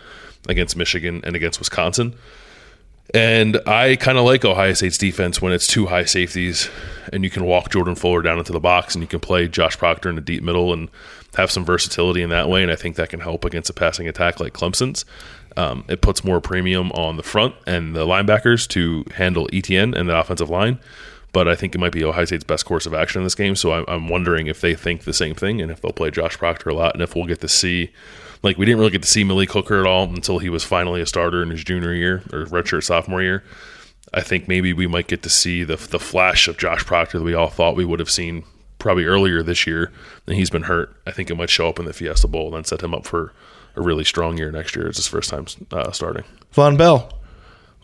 [0.48, 2.16] against Michigan and against Wisconsin.
[3.14, 6.70] And I kind of like Ohio State's defense when it's two high safeties
[7.12, 9.78] and you can walk Jordan Fuller down into the box and you can play Josh
[9.78, 10.90] Proctor in the deep middle and
[11.36, 12.64] have some versatility in that way.
[12.64, 15.04] And I think that can help against a passing attack like Clemson's.
[15.58, 20.08] Um, it puts more premium on the front and the linebackers to handle Etienne and
[20.08, 20.80] the offensive line.
[21.34, 23.56] But I think it might be Ohio State's best course of action in this game.
[23.56, 26.38] So I'm, I'm wondering if they think the same thing and if they'll play Josh
[26.38, 27.92] Proctor a lot and if we'll get to see
[28.44, 31.02] like we didn't really get to see Malik Hooker at all until he was finally
[31.02, 33.44] a starter in his junior year or redshirt sophomore year.
[34.14, 37.24] I think maybe we might get to see the the flash of Josh Proctor that
[37.24, 38.44] we all thought we would have seen
[38.80, 39.92] probably earlier this year.
[40.28, 40.96] And he's been hurt.
[41.06, 43.06] I think it might show up in the Fiesta Bowl and then set him up
[43.06, 43.34] for
[43.76, 44.88] a really strong year next year.
[44.88, 46.24] It's his first time uh, starting.
[46.54, 47.12] Vonn Bell.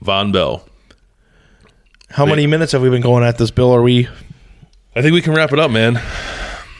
[0.03, 0.67] Vonn Bell.
[2.09, 3.71] How many minutes have we been going at this, Bill?
[3.71, 4.07] Are we
[4.97, 6.01] I think we can wrap it up, man.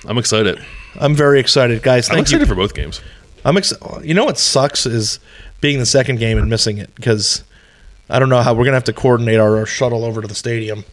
[0.07, 0.59] I'm excited.
[0.99, 2.09] I'm very excited, guys.
[2.09, 2.45] I'm excited you.
[2.47, 2.99] for both games.
[3.47, 4.05] I'm excited.
[4.05, 5.19] You know what sucks is
[5.61, 7.43] being the second game and missing it because
[8.09, 10.35] I don't know how we're gonna have to coordinate our, our shuttle over to the
[10.35, 10.83] stadium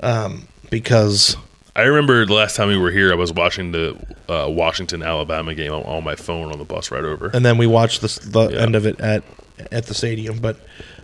[0.00, 1.36] um, because
[1.76, 3.96] I remember the last time we were here, I was watching the
[4.28, 7.30] uh, Washington Alabama game on, on my phone on the bus right over.
[7.34, 8.60] and then we watched the, the Yeah.
[8.62, 9.24] end of it at
[9.72, 10.38] at the stadium.
[10.38, 10.56] But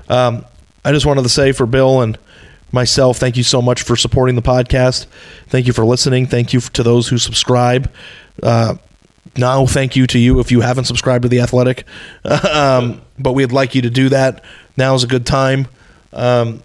[0.08, 0.44] um,
[0.84, 2.18] I just wanted to say for Bill and
[2.72, 5.06] myself, thank you so much for supporting the podcast.
[5.48, 6.26] Thank you for listening.
[6.26, 7.90] Thank you to those who subscribe.
[8.42, 8.74] Uh,
[9.36, 11.84] now, thank you to you if you haven't subscribed to the Athletic.
[12.24, 14.44] um, but we'd like you to do that.
[14.76, 15.68] Now is a good time.
[16.12, 16.62] Um,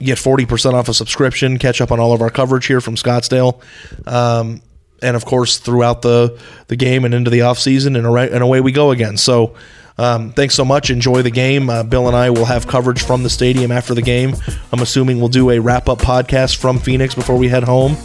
[0.00, 3.62] get 40% off a subscription, catch up on all of our coverage here from Scottsdale.
[4.06, 4.62] Um,
[5.00, 6.38] and of course, throughout the,
[6.68, 9.16] the game and into the offseason, and, and away we go again.
[9.16, 9.54] So,
[9.98, 10.90] um, thanks so much.
[10.90, 11.68] Enjoy the game.
[11.70, 14.34] Uh, Bill and I will have coverage from the stadium after the game.
[14.72, 17.96] I'm assuming we'll do a wrap up podcast from Phoenix before we head home.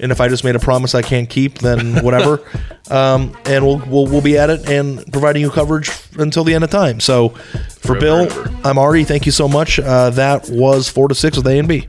[0.00, 2.40] And if I just made a promise I can't keep, then whatever.
[2.90, 6.64] um, and we'll, we'll we'll be at it and providing you coverage until the end
[6.64, 7.00] of time.
[7.00, 7.30] So,
[7.80, 8.28] for Bill.
[8.64, 9.04] I'm Ari.
[9.04, 9.78] Thank you so much.
[9.78, 11.88] Uh, that was four to six with A and B.